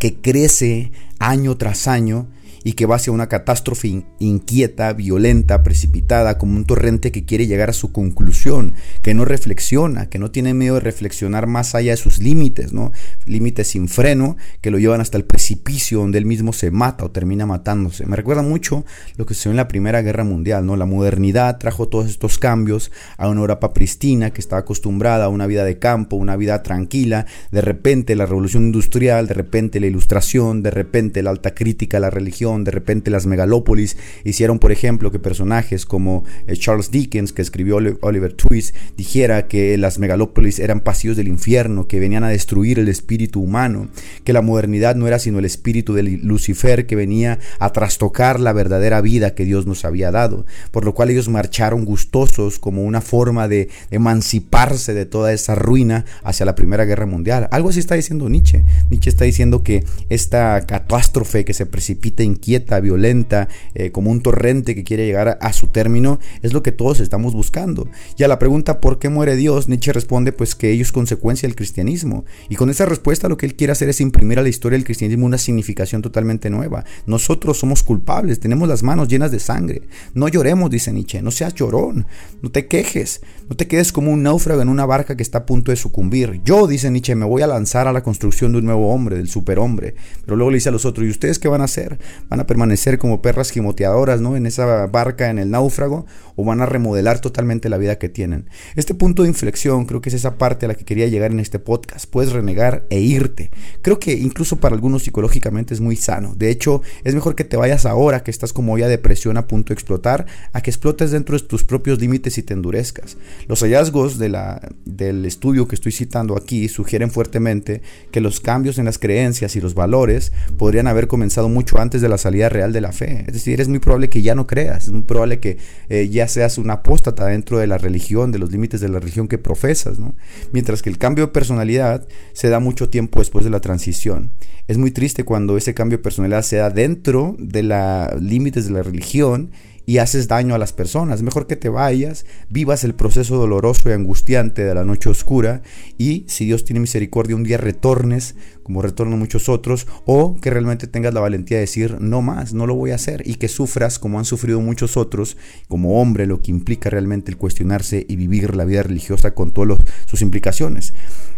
que 0.00 0.16
crece 0.16 0.92
año 1.18 1.56
tras 1.56 1.88
año 1.88 2.28
y 2.64 2.72
que 2.72 2.86
va 2.86 2.96
hacia 2.96 3.12
una 3.12 3.28
catástrofe 3.28 4.04
inquieta, 4.18 4.92
violenta, 4.92 5.62
precipitada, 5.62 6.38
como 6.38 6.56
un 6.56 6.64
torrente 6.64 7.12
que 7.12 7.24
quiere 7.24 7.46
llegar 7.46 7.70
a 7.70 7.74
su 7.74 7.92
conclusión, 7.92 8.74
que 9.02 9.14
no 9.14 9.24
reflexiona, 9.24 10.08
que 10.08 10.18
no 10.18 10.30
tiene 10.30 10.54
miedo 10.54 10.74
de 10.74 10.80
reflexionar 10.80 11.46
más 11.46 11.74
allá 11.74 11.92
de 11.92 11.96
sus 11.96 12.18
límites, 12.18 12.72
¿no? 12.72 12.92
Límites 13.26 13.68
sin 13.68 13.88
freno 13.88 14.36
que 14.60 14.70
lo 14.70 14.78
llevan 14.78 15.00
hasta 15.00 15.18
el 15.18 15.24
precipicio 15.24 16.00
donde 16.00 16.18
él 16.18 16.26
mismo 16.26 16.52
se 16.52 16.70
mata 16.70 17.04
o 17.04 17.10
termina 17.10 17.46
matándose. 17.46 18.06
Me 18.06 18.16
recuerda 18.16 18.42
mucho 18.42 18.84
lo 19.16 19.26
que 19.26 19.34
sucedió 19.34 19.52
en 19.52 19.56
la 19.56 19.68
Primera 19.68 20.02
Guerra 20.02 20.24
Mundial, 20.24 20.66
¿no? 20.66 20.76
La 20.76 20.86
modernidad 20.86 21.58
trajo 21.58 21.88
todos 21.88 22.08
estos 22.08 22.38
cambios 22.38 22.90
a 23.16 23.28
una 23.28 23.40
Europa 23.40 23.72
pristina 23.72 24.30
que 24.30 24.40
estaba 24.40 24.60
acostumbrada 24.60 25.26
a 25.26 25.28
una 25.28 25.46
vida 25.46 25.64
de 25.64 25.78
campo, 25.78 26.16
una 26.16 26.36
vida 26.36 26.62
tranquila, 26.62 27.26
de 27.50 27.60
repente 27.60 28.16
la 28.16 28.26
revolución 28.26 28.64
industrial, 28.64 29.26
de 29.26 29.34
repente 29.34 29.80
la 29.80 29.86
ilustración, 29.86 30.62
de 30.62 30.70
repente 30.70 31.22
la 31.22 31.30
alta 31.30 31.54
crítica 31.54 31.98
a 31.98 32.00
la 32.00 32.10
religión, 32.10 32.47
de 32.58 32.70
repente 32.70 33.10
las 33.10 33.26
megalópolis 33.26 33.96
hicieron, 34.24 34.58
por 34.58 34.72
ejemplo, 34.72 35.10
que 35.10 35.18
personajes 35.18 35.84
como 35.84 36.24
eh, 36.46 36.56
Charles 36.56 36.90
Dickens, 36.90 37.32
que 37.32 37.42
escribió 37.42 37.78
Oliver 38.00 38.32
Twist, 38.32 38.74
dijera 38.96 39.46
que 39.46 39.76
las 39.76 39.98
megalópolis 39.98 40.58
eran 40.58 40.80
pasillos 40.80 41.16
del 41.16 41.28
infierno, 41.28 41.86
que 41.86 42.00
venían 42.00 42.24
a 42.24 42.28
destruir 42.28 42.78
el 42.78 42.88
espíritu 42.88 43.40
humano, 43.40 43.88
que 44.24 44.32
la 44.32 44.42
modernidad 44.42 44.96
no 44.96 45.06
era 45.06 45.18
sino 45.18 45.38
el 45.38 45.44
espíritu 45.44 45.94
de 45.94 46.02
Lucifer 46.02 46.86
que 46.86 46.96
venía 46.96 47.38
a 47.58 47.72
trastocar 47.72 48.40
la 48.40 48.52
verdadera 48.52 49.00
vida 49.00 49.34
que 49.34 49.44
Dios 49.44 49.66
nos 49.66 49.84
había 49.84 50.10
dado, 50.10 50.46
por 50.70 50.84
lo 50.84 50.94
cual 50.94 51.10
ellos 51.10 51.28
marcharon 51.28 51.84
gustosos 51.84 52.58
como 52.58 52.82
una 52.84 53.00
forma 53.00 53.48
de 53.48 53.68
emanciparse 53.90 54.94
de 54.94 55.06
toda 55.06 55.32
esa 55.32 55.54
ruina 55.54 56.04
hacia 56.22 56.46
la 56.46 56.54
Primera 56.54 56.84
Guerra 56.84 57.06
Mundial. 57.06 57.48
Algo 57.50 57.68
así 57.68 57.80
está 57.80 57.94
diciendo 57.94 58.28
Nietzsche. 58.28 58.64
Nietzsche 58.90 59.10
está 59.10 59.24
diciendo 59.24 59.62
que 59.62 59.84
esta 60.08 60.60
catástrofe 60.66 61.44
que 61.44 61.54
se 61.54 61.66
precipita 61.66 62.22
inquieta, 62.38 62.80
violenta, 62.80 63.48
eh, 63.74 63.90
como 63.90 64.10
un 64.10 64.22
torrente 64.22 64.74
que 64.74 64.84
quiere 64.84 65.06
llegar 65.06 65.28
a, 65.28 65.32
a, 65.32 65.52
su 65.52 65.66
término, 65.66 66.20
es 66.42 66.52
lo 66.52 66.62
que 66.62 66.72
todos 66.72 67.00
estamos 67.00 67.34
buscando. 67.34 67.88
Y 68.16 68.22
a 68.22 68.28
la 68.28 68.38
pregunta 68.38 68.80
¿por 68.80 68.98
qué 68.98 69.08
muere 69.08 69.36
Dios? 69.36 69.68
Nietzsche 69.68 69.92
responde 69.92 70.32
pues 70.32 70.54
que 70.54 70.70
ello 70.70 70.82
es 70.82 70.92
consecuencia 70.92 71.48
del 71.48 71.56
cristianismo. 71.56 72.24
Y 72.48 72.56
con 72.56 72.70
esa 72.70 72.86
respuesta 72.86 73.28
lo 73.28 73.36
que 73.36 73.46
él 73.46 73.56
quiere 73.56 73.72
hacer 73.72 73.88
es 73.88 74.00
imprimir 74.00 74.38
a 74.38 74.42
la 74.42 74.48
historia 74.48 74.76
del 74.76 74.84
cristianismo 74.84 75.26
una 75.26 75.38
significación 75.38 76.02
totalmente 76.02 76.50
nueva. 76.50 76.84
Nosotros 77.06 77.58
somos 77.58 77.82
culpables, 77.82 78.40
tenemos 78.40 78.68
las 78.68 78.82
manos 78.82 79.08
llenas 79.08 79.30
de 79.30 79.40
sangre. 79.40 79.82
No 80.14 80.28
lloremos, 80.28 80.70
dice 80.70 80.92
Nietzsche, 80.92 81.22
no 81.22 81.30
seas 81.30 81.54
llorón, 81.54 82.06
no 82.42 82.50
te 82.50 82.66
quejes, 82.66 83.20
no 83.48 83.56
te 83.56 83.66
quedes 83.66 83.92
como 83.92 84.12
un 84.12 84.22
náufrago 84.22 84.62
en 84.62 84.68
una 84.68 84.86
barca 84.86 85.16
que 85.16 85.22
está 85.22 85.38
a 85.38 85.46
punto 85.46 85.70
de 85.70 85.76
sucumbir. 85.76 86.40
Yo, 86.44 86.66
dice 86.66 86.90
Nietzsche, 86.90 87.14
me 87.14 87.26
voy 87.26 87.42
a 87.42 87.46
lanzar 87.46 87.88
a 87.88 87.92
la 87.92 88.02
construcción 88.02 88.52
de 88.52 88.58
un 88.58 88.66
nuevo 88.66 88.92
hombre, 88.92 89.16
del 89.16 89.28
superhombre. 89.28 89.94
Pero 90.24 90.36
luego 90.36 90.50
le 90.50 90.56
dice 90.56 90.68
a 90.68 90.72
los 90.72 90.84
otros, 90.84 91.06
¿y 91.06 91.10
ustedes 91.10 91.38
qué 91.38 91.48
van 91.48 91.60
a 91.60 91.64
hacer? 91.64 91.98
¿Van 92.28 92.40
a 92.40 92.46
permanecer 92.46 92.98
como 92.98 93.22
perras 93.22 93.50
gimoteadoras, 93.50 94.20
¿no? 94.20 94.36
En 94.36 94.46
esa 94.46 94.86
barca, 94.86 95.30
en 95.30 95.38
el 95.38 95.50
náufrago, 95.50 96.06
o 96.36 96.44
van 96.44 96.60
a 96.60 96.66
remodelar 96.66 97.20
totalmente 97.20 97.68
la 97.68 97.78
vida 97.78 97.98
que 97.98 98.08
tienen. 98.08 98.48
Este 98.76 98.94
punto 98.94 99.22
de 99.22 99.28
inflexión 99.28 99.86
creo 99.86 100.00
que 100.00 100.10
es 100.10 100.14
esa 100.14 100.36
parte 100.36 100.66
a 100.66 100.68
la 100.68 100.74
que 100.74 100.84
quería 100.84 101.06
llegar 101.06 101.30
en 101.30 101.40
este 101.40 101.58
podcast. 101.58 102.06
Puedes 102.10 102.32
renegar 102.32 102.86
e 102.90 103.00
irte. 103.00 103.50
Creo 103.82 103.98
que 103.98 104.12
incluso 104.12 104.56
para 104.56 104.74
algunos 104.74 105.04
psicológicamente 105.04 105.74
es 105.74 105.80
muy 105.80 105.96
sano. 105.96 106.34
De 106.36 106.50
hecho, 106.50 106.82
es 107.04 107.14
mejor 107.14 107.34
que 107.34 107.44
te 107.44 107.56
vayas 107.56 107.86
ahora 107.86 108.22
que 108.22 108.30
estás 108.30 108.52
como 108.52 108.76
ya 108.78 108.88
depresión 108.88 109.36
a 109.36 109.46
punto 109.46 109.70
de 109.70 109.74
explotar, 109.74 110.26
a 110.52 110.60
que 110.60 110.70
explotes 110.70 111.10
dentro 111.10 111.38
de 111.38 111.44
tus 111.44 111.64
propios 111.64 112.00
límites 112.00 112.38
y 112.38 112.42
te 112.42 112.54
endurezcas. 112.54 113.16
Los 113.46 113.60
hallazgos 113.62 114.18
de 114.18 114.28
la, 114.28 114.60
del 114.84 115.24
estudio 115.24 115.66
que 115.66 115.74
estoy 115.74 115.92
citando 115.92 116.36
aquí 116.36 116.68
sugieren 116.68 117.10
fuertemente 117.10 117.82
que 118.10 118.20
los 118.20 118.40
cambios 118.40 118.78
en 118.78 118.84
las 118.84 118.98
creencias 118.98 119.56
y 119.56 119.60
los 119.60 119.74
valores 119.74 120.32
podrían 120.56 120.86
haber 120.86 121.08
comenzado 121.08 121.48
mucho 121.48 121.78
antes 121.78 122.02
de 122.02 122.08
la 122.08 122.17
salida 122.18 122.48
real 122.48 122.72
de 122.72 122.80
la 122.80 122.92
fe. 122.92 123.24
Es 123.26 123.32
decir, 123.32 123.60
es 123.60 123.68
muy 123.68 123.78
probable 123.78 124.08
que 124.10 124.22
ya 124.22 124.34
no 124.34 124.46
creas, 124.46 124.84
es 124.84 124.90
muy 124.90 125.02
probable 125.02 125.40
que 125.40 125.58
eh, 125.88 126.08
ya 126.08 126.28
seas 126.28 126.58
un 126.58 126.70
apóstata 126.70 127.26
dentro 127.26 127.58
de 127.58 127.66
la 127.66 127.78
religión, 127.78 128.32
de 128.32 128.38
los 128.38 128.52
límites 128.52 128.80
de 128.80 128.88
la 128.88 128.98
religión 128.98 129.28
que 129.28 129.38
profesas, 129.38 129.98
¿no? 129.98 130.14
Mientras 130.52 130.82
que 130.82 130.90
el 130.90 130.98
cambio 130.98 131.26
de 131.26 131.32
personalidad 131.32 132.06
se 132.32 132.48
da 132.48 132.60
mucho 132.60 132.88
tiempo 132.90 133.20
después 133.20 133.44
de 133.44 133.50
la 133.50 133.60
transición. 133.60 134.30
Es 134.66 134.76
muy 134.76 134.90
triste 134.90 135.24
cuando 135.24 135.56
ese 135.56 135.72
cambio 135.72 135.98
de 135.98 136.02
personalidad 136.02 136.42
se 136.42 136.56
da 136.56 136.70
dentro 136.70 137.36
de 137.38 137.62
los 137.62 138.20
límites 138.20 138.66
de 138.66 138.72
la 138.72 138.82
religión 138.82 139.50
y 139.88 139.96
haces 139.96 140.28
daño 140.28 140.54
a 140.54 140.58
las 140.58 140.74
personas. 140.74 141.22
Mejor 141.22 141.46
que 141.46 141.56
te 141.56 141.70
vayas, 141.70 142.26
vivas 142.50 142.84
el 142.84 142.94
proceso 142.94 143.36
doloroso 143.36 143.88
y 143.88 143.94
angustiante 143.94 144.62
de 144.62 144.74
la 144.74 144.84
noche 144.84 145.08
oscura 145.08 145.62
y 145.96 146.26
si 146.28 146.44
Dios 146.44 146.66
tiene 146.66 146.80
misericordia 146.80 147.34
un 147.34 147.42
día 147.42 147.56
retornes 147.56 148.34
como 148.62 148.82
retornan 148.82 149.18
muchos 149.18 149.48
otros 149.48 149.86
o 150.04 150.38
que 150.42 150.50
realmente 150.50 150.88
tengas 150.88 151.14
la 151.14 151.20
valentía 151.20 151.56
de 151.56 151.62
decir 151.62 152.02
no 152.02 152.20
más, 152.20 152.52
no 152.52 152.66
lo 152.66 152.74
voy 152.74 152.90
a 152.90 152.96
hacer 152.96 153.22
y 153.24 153.36
que 153.36 153.48
sufras 153.48 153.98
como 153.98 154.18
han 154.18 154.26
sufrido 154.26 154.60
muchos 154.60 154.98
otros 154.98 155.38
como 155.68 156.02
hombre, 156.02 156.26
lo 156.26 156.42
que 156.42 156.50
implica 156.50 156.90
realmente 156.90 157.30
el 157.30 157.38
cuestionarse 157.38 158.04
y 158.06 158.16
vivir 158.16 158.56
la 158.56 158.66
vida 158.66 158.82
religiosa 158.82 159.34
con 159.34 159.52
todas 159.52 159.78
sus 160.04 160.20
implicaciones. 160.20 160.92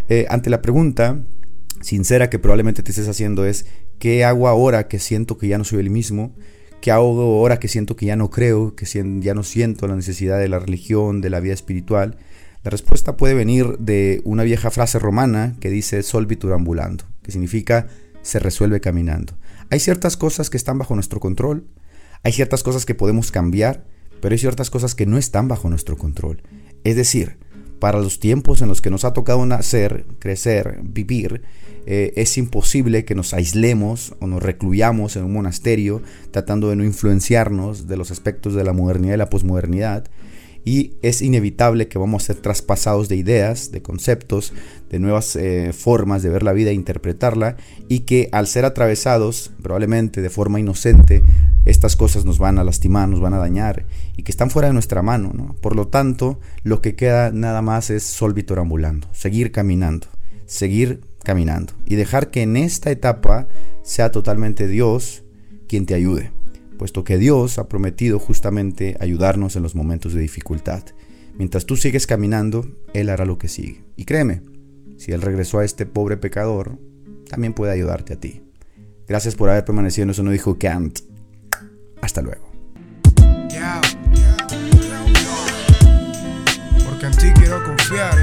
Eh, 0.09 0.27
ante 0.29 0.51
la 0.51 0.61
pregunta 0.61 1.23
sincera 1.83 2.29
que 2.31 2.41
probablemente 2.41 2.83
te 2.83 2.91
estés 2.91 3.07
haciendo 3.07 3.45
es, 3.45 3.67
¿qué 4.01 4.25
hago 4.25 4.49
ahora 4.49 4.89
que 4.89 4.99
siento 4.99 5.39
que 5.39 5.47
ya 5.47 5.57
no 5.57 5.63
soy 5.63 5.79
el 5.79 5.91
mismo? 5.91 6.35
¿Qué 6.81 6.91
hago 6.91 7.21
ahora 7.21 7.59
que 7.59 7.69
siento 7.69 7.95
que 7.95 8.07
ya 8.07 8.17
no 8.17 8.31
creo, 8.31 8.75
que 8.75 8.87
ya 8.87 9.35
no 9.35 9.43
siento 9.43 9.87
la 9.87 9.97
necesidad 9.97 10.39
de 10.39 10.49
la 10.49 10.59
religión, 10.59 11.21
de 11.21 11.29
la 11.29 11.41
vida 11.41 11.53
espiritual? 11.53 12.17
La 12.65 12.71
respuesta 12.71 13.17
puede 13.17 13.35
venir 13.35 13.77
de 13.79 14.23
una 14.25 14.45
vieja 14.45 14.71
frase 14.71 14.99
romana 14.99 15.57
que 15.61 15.69
dice 15.69 16.03
solvitur 16.03 16.55
ambulando, 16.55 17.05
que 17.23 17.33
significa 17.33 17.89
se 18.23 18.39
resuelve 18.39 18.81
caminando. 18.81 19.35
Hay 19.71 19.81
ciertas 19.81 20.17
cosas 20.17 20.49
que 20.49 20.57
están 20.57 20.79
bajo 20.79 20.95
nuestro 20.95 21.21
control, 21.21 21.67
hay 22.23 22.33
ciertas 22.33 22.63
cosas 22.63 22.87
que 22.87 22.95
podemos 22.95 23.31
cambiar, 23.31 23.85
pero 24.21 24.33
hay 24.33 24.39
ciertas 24.39 24.71
cosas 24.71 24.95
que 24.95 25.07
no 25.07 25.19
están 25.19 25.49
bajo 25.49 25.69
nuestro 25.69 25.97
control. 25.97 26.43
Es 26.85 26.97
decir, 26.97 27.39
para 27.79 27.99
los 27.99 28.21
tiempos 28.21 28.63
en 28.63 28.69
los 28.69 28.81
que 28.81 28.91
nos 28.91 29.05
ha 29.05 29.13
tocado 29.13 29.45
nacer, 29.47 30.07
crecer, 30.19 30.81
vivir, 30.83 31.43
eh, 31.87 32.13
es 32.17 32.37
imposible 32.39 33.05
que 33.05 33.15
nos 33.15 33.35
aislemos 33.35 34.15
o 34.21 34.27
nos 34.27 34.43
recluyamos 34.43 35.17
en 35.17 35.25
un 35.25 35.33
monasterio 35.33 36.03
tratando 36.31 36.69
de 36.71 36.77
no 36.77 36.85
influenciarnos 36.85 37.87
de 37.87 37.97
los 37.97 38.11
aspectos 38.11 38.55
de 38.55 38.65
la 38.65 38.73
modernidad 38.73 39.15
y 39.15 39.19
la 39.19 39.31
posmodernidad. 39.31 40.05
Y 40.63 40.93
es 41.01 41.23
inevitable 41.23 41.89
que 41.89 41.99
vamos 41.99 42.23
a 42.23 42.27
ser 42.27 42.37
traspasados 42.37 43.09
de 43.09 43.17
ideas, 43.17 43.73
de 43.73 43.81
conceptos, 43.81 44.53
de 44.91 44.99
nuevas 44.99 45.35
eh, 45.37 45.73
formas 45.73 46.23
de 46.23 46.29
ver 46.29 46.43
la 46.43 46.53
vida 46.53 46.71
e 46.71 46.75
interpretarla, 46.75 47.57
y 47.89 48.01
que 48.01 48.29
al 48.33 48.47
ser 48.47 48.67
atravesados, 48.67 49.53
probablemente 49.63 50.21
de 50.21 50.29
forma 50.29 50.61
inocente, 50.61 51.23
estas 51.65 51.97
cosas 51.97 52.27
nos 52.27 52.39
van 52.39 52.59
a 52.59 52.65
lastimar, 52.65 53.09
nos 53.09 53.21
van 53.21 53.35
a 53.35 53.39
dañar 53.39 53.85
y 54.17 54.23
que 54.23 54.33
están 54.33 54.51
fuera 54.51 54.69
de 54.69 54.75
nuestra 54.75 55.03
mano. 55.03 55.33
¿no? 55.35 55.55
Por 55.61 55.77
lo 55.77 55.89
tanto, 55.89 56.41
lo 56.63 56.83
que 56.83 56.95
queda 56.95 57.31
nada 57.33 57.63
más 57.63 57.91
es 57.91 58.03
solvitor 58.03 58.59
ambulando, 58.59 59.09
seguir 59.13 59.53
caminando, 59.53 60.09
seguir 60.47 61.01
caminando 61.23 61.73
y 61.87 61.97
dejar 61.97 62.31
que 62.31 62.43
en 62.43 62.57
esta 62.57 62.91
etapa 62.91 63.49
sea 63.83 64.11
totalmente 64.11 64.67
Dios 64.67 65.23
quien 65.69 65.87
te 65.87 65.95
ayude, 65.95 66.33
puesto 66.79 67.05
que 67.05 67.19
Dios 67.19 67.59
ha 67.59 67.69
prometido 67.69 68.19
justamente 68.19 68.97
ayudarnos 69.01 69.57
en 69.57 69.63
los 69.63 69.75
momentos 69.75 70.15
de 70.15 70.21
dificultad. 70.21 70.83
Mientras 71.37 71.67
tú 71.67 71.77
sigues 71.77 72.07
caminando, 72.07 72.67
Él 72.93 73.09
hará 73.09 73.25
lo 73.25 73.39
que 73.39 73.49
sigue. 73.49 73.85
Y 73.97 74.05
créeme, 74.05 74.43
si 74.99 75.13
Él 75.13 75.23
regresó 75.23 75.61
a 75.61 75.65
este 75.65 75.87
pobre 75.87 76.17
pecador, 76.17 76.79
también 77.29 77.55
puede 77.55 77.73
ayudarte 77.73 78.15
a 78.15 78.21
ti. 78.21 78.43
Gracias 79.09 79.35
por 79.35 79.49
haber 79.49 79.65
permanecido 79.65 80.05
en 80.05 80.11
eso, 80.11 80.23
no 80.23 80.31
dijo 80.31 80.59
Kant. 80.59 81.01
Hasta 82.01 82.23
luego. 82.23 82.51
Porque 86.89 87.07
en 87.07 87.13
ti 87.13 87.27
quiero 87.35 87.65
confiar, 87.65 88.20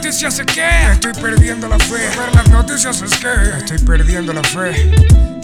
Injusticias 0.00 0.38
es 0.38 0.46
que 0.46 0.92
estoy 0.92 1.12
perdiendo 1.12 1.68
la 1.68 1.78
fe. 1.78 2.08
Por 2.16 2.34
las 2.34 2.48
noticias 2.48 3.02
es 3.02 3.18
que 3.18 3.28
estoy 3.58 3.78
perdiendo 3.80 4.32
la 4.32 4.42
fe. 4.42 4.90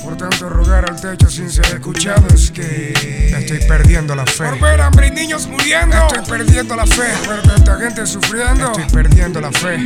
Por 0.02 0.16
tanto, 0.16 0.48
rogar 0.48 0.88
al 0.88 0.98
techo 0.98 1.28
sin 1.28 1.50
ser 1.50 1.66
escuchado 1.66 2.26
es 2.32 2.50
que 2.50 2.94
estoy 3.38 3.58
perdiendo 3.68 4.14
la 4.14 4.24
fe. 4.24 4.48
Por 4.48 4.60
ver 4.60 4.80
hambre 4.80 5.08
y 5.08 5.10
niños 5.10 5.46
muriendo, 5.46 5.98
estoy 6.06 6.38
perdiendo 6.38 6.74
la 6.74 6.86
fe. 6.86 7.04
Por 7.26 7.36
ver 7.36 7.42
tanta 7.42 7.76
gente 7.76 8.06
sufriendo, 8.06 8.72
estoy 8.72 8.86
perdiendo 8.86 9.42
la 9.42 9.52
fe. 9.52 9.76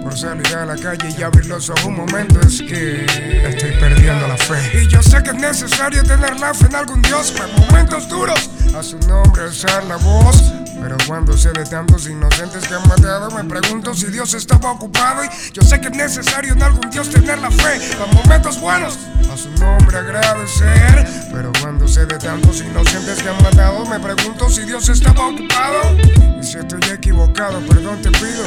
Por 0.00 0.16
salir 0.16 0.54
a 0.54 0.64
la 0.64 0.76
calle 0.76 1.12
y 1.18 1.20
abrir 1.20 1.46
los 1.46 1.68
ojos 1.70 1.84
un 1.86 1.96
momento 1.96 2.38
es 2.46 2.62
que 2.62 3.04
estoy 3.48 3.72
perdiendo 3.80 4.28
la 4.28 4.36
fe. 4.36 4.80
Y 4.80 4.86
yo 4.86 5.02
sé 5.02 5.24
que 5.24 5.30
es 5.30 5.36
necesario 5.36 6.04
tener 6.04 6.38
la 6.38 6.54
fe 6.54 6.66
en 6.66 6.76
algún 6.76 7.02
Dios 7.02 7.32
para 7.32 7.48
momentos 7.48 8.08
duros. 8.08 8.48
A 8.78 8.82
su 8.84 8.96
nombre 9.08 9.42
alzar 9.42 9.82
la 9.86 9.96
voz. 9.96 10.54
Pero 10.80 10.96
cuando 11.06 11.36
sé 11.36 11.50
de 11.52 11.64
tantos 11.64 12.08
inocentes 12.08 12.66
que 12.66 12.74
han 12.74 12.86
matado, 12.88 13.30
me 13.30 13.44
pregunto 13.44 13.94
si 13.94 14.06
Dios 14.06 14.34
estaba 14.34 14.72
ocupado. 14.72 15.24
Y 15.24 15.28
yo 15.52 15.62
sé 15.62 15.80
que 15.80 15.88
es 15.88 15.96
necesario 15.96 16.52
en 16.52 16.62
algún 16.62 16.90
Dios 16.90 17.10
tener 17.10 17.38
la 17.38 17.50
fe 17.50 17.80
para 17.98 18.12
momentos 18.12 18.60
buenos. 18.60 18.98
A 19.32 19.36
su 19.36 19.50
nombre 19.52 19.98
agradecer. 19.98 21.06
Pero 21.32 21.52
cuando 21.60 21.88
sé 21.88 22.06
de 22.06 22.18
tantos 22.18 22.60
inocentes 22.60 23.22
que 23.22 23.28
han 23.28 23.42
matado, 23.42 23.84
me 23.86 23.98
pregunto 23.98 24.50
si 24.50 24.64
Dios 24.64 24.88
estaba 24.88 25.28
ocupado. 25.28 25.96
Y 26.40 26.44
si 26.44 26.58
estoy 26.58 26.80
equivocado, 26.92 27.60
perdón 27.66 28.02
te 28.02 28.10
pido. 28.10 28.44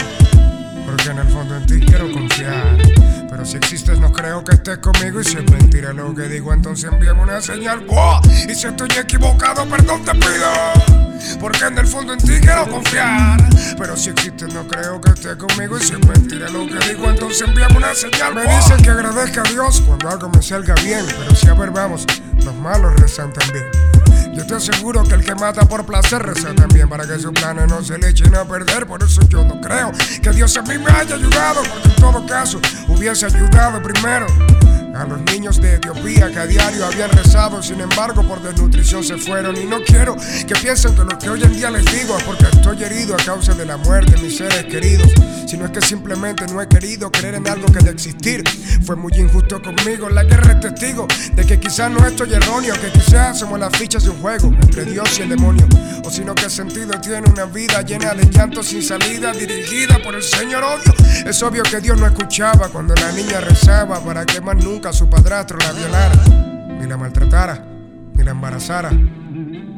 Porque 0.86 1.10
en 1.10 1.20
el 1.20 1.28
fondo 1.28 1.56
en 1.58 1.66
ti 1.66 1.80
quiero 1.80 2.12
confiar. 2.12 2.78
Pero 3.30 3.46
si 3.46 3.58
existes, 3.58 4.00
no 4.00 4.12
creo 4.12 4.44
que 4.44 4.56
estés 4.56 4.78
conmigo. 4.78 5.22
Y 5.22 5.24
si 5.24 5.38
es 5.38 5.52
mentira 5.52 5.92
lo 5.94 6.14
que 6.14 6.24
digo, 6.24 6.54
entonces 6.54 6.92
envíame 6.92 7.24
una 7.24 7.42
señal. 7.42 7.86
¡Wow! 7.86 8.22
Y 8.48 8.56
si 8.56 8.68
estoy 8.68 8.90
equivocado, 8.98 9.66
perdón 9.66 10.04
te 10.06 10.14
pido. 10.14 11.07
Porque 11.40 11.66
en 11.66 11.78
el 11.78 11.88
fondo 11.88 12.14
en 12.14 12.20
ti 12.20 12.40
quiero 12.42 12.70
confiar. 12.70 13.38
Pero 13.78 13.96
si 13.96 14.10
existes, 14.10 14.54
no 14.54 14.68
creo 14.68 15.00
que 15.02 15.12
estés 15.12 15.36
conmigo. 15.36 15.78
Y 15.78 15.82
si 15.82 15.94
es 15.94 16.08
mentira 16.08 16.50
lo 16.50 16.66
que 16.68 16.80
digo, 16.88 17.10
entonces 17.10 17.48
envíame 17.48 17.78
una 17.78 17.94
señal. 17.94 18.36
Me 18.36 18.44
dicen 18.44 18.82
que 18.82 18.90
agradezca 18.90 19.42
a 19.42 19.50
Dios 19.50 19.82
cuando 19.82 20.10
algo 20.10 20.30
me 20.30 20.42
salga 20.42 20.76
bien. 20.84 21.06
Pero 21.06 21.36
si 21.36 21.48
a 21.48 21.54
ver, 21.54 21.72
vamos, 21.72 22.06
los 22.44 22.56
malos 22.56 22.94
rezan 23.00 23.32
también. 23.34 23.66
Yo 24.34 24.46
te 24.46 24.54
aseguro 24.54 25.04
que 25.04 25.16
el 25.16 25.26
que 25.26 25.34
mata 25.34 25.68
por 25.68 25.84
placer 25.86 26.22
reza 26.22 26.54
también 26.54 26.88
para 26.88 27.08
que 27.08 27.18
sus 27.18 27.32
planes 27.32 27.68
no 27.68 27.84
se 27.84 27.98
le 27.98 28.10
echen 28.10 28.36
a 28.36 28.46
perder. 28.46 28.86
Por 28.86 29.02
eso 29.02 29.22
yo 29.30 29.44
no 29.44 29.60
creo 29.60 29.92
que 30.22 30.30
Dios 30.30 30.56
a 30.58 30.62
mí 30.62 30.78
me 30.78 30.92
haya 30.92 31.16
ayudado, 31.16 31.64
porque 31.64 31.90
en 31.90 31.96
todo 31.96 32.26
caso 32.28 32.62
hubiese 32.88 33.26
ayudado 33.26 33.82
primero 33.82 34.28
A 34.98 35.06
los 35.06 35.22
niños 35.32 35.62
de 35.62 35.76
Etiopía 35.76 36.32
que 36.32 36.40
a 36.40 36.48
diario 36.48 36.84
habían 36.84 37.12
rezado, 37.12 37.62
sin 37.62 37.80
embargo 37.80 38.28
por 38.28 38.42
desnutrición 38.42 39.04
se 39.04 39.16
fueron. 39.18 39.56
Y 39.56 39.66
no 39.66 39.78
quiero 39.84 40.16
que 40.16 40.56
piensen 40.56 40.96
que 40.96 41.04
lo 41.04 41.20
que 41.20 41.30
hoy 41.30 41.44
en 41.44 41.54
día 41.54 41.70
les 41.70 41.86
digo 41.86 42.18
es 42.18 42.24
porque 42.24 42.46
estoy 42.46 42.84
herido 42.84 43.14
a 43.14 43.18
causa 43.18 43.54
de 43.54 43.64
la 43.64 43.78
muerte 43.78 44.16
de 44.16 44.22
mis 44.24 44.38
seres 44.38 44.64
queridos. 44.66 45.08
Sino 45.48 45.66
es 45.66 45.72
que 45.72 45.82
simplemente 45.82 46.48
no 46.48 46.60
he 46.62 46.68
querido 46.68 47.12
creer 47.12 47.36
en 47.36 47.48
algo 47.48 47.72
que 47.72 47.80
de 47.80 47.92
existir 47.92 48.44
fue 48.84 48.96
muy 48.96 49.14
injusto 49.14 49.62
conmigo. 49.62 50.10
La 50.10 50.24
guerra 50.24 50.54
es 50.54 50.62
testigo 50.62 51.08
de 51.34 51.46
que 51.46 51.60
quizás 51.60 51.92
no 51.92 52.06
estoy 52.06 52.34
erróneo, 52.34 52.74
que 52.82 52.92
quizás 52.92 53.38
somos 53.38 53.60
las 53.60 53.78
fichas 53.78 54.04
de 54.04 54.10
un 54.10 54.20
juego 54.20 54.48
entre 54.48 54.84
Dios 54.86 55.20
y 55.20 55.22
el 55.22 55.30
demonio. 55.30 55.68
O 56.04 56.10
sino 56.10 56.34
que 56.34 56.50
sentido 56.50 57.00
tiene 57.00 57.30
una 57.30 57.46
vida 57.46 57.82
llena 57.84 58.16
de 58.16 58.26
llanto 58.30 58.64
sin 58.64 58.82
salida, 58.82 59.32
dirigida 59.32 60.00
por 60.04 60.16
el 60.16 60.24
Señor 60.24 60.64
odio. 60.64 60.94
Es 61.26 61.44
obvio 61.44 61.62
que 61.64 61.82
Dios 61.82 62.00
no 62.00 62.08
escuchaba 62.08 62.70
cuando 62.70 62.96
la 62.96 63.12
niña 63.12 63.42
rezaba 63.42 64.04
para 64.04 64.26
que 64.26 64.42
más 64.42 64.56
nunca 64.64 64.87
su 64.94 65.10
padrastro 65.10 65.58
la 65.58 65.72
violara, 65.72 66.16
ni 66.80 66.88
la 66.88 66.98
maltratara, 66.98 67.64
ni 68.14 68.24
la 68.24 68.32
embarazara 68.32 68.92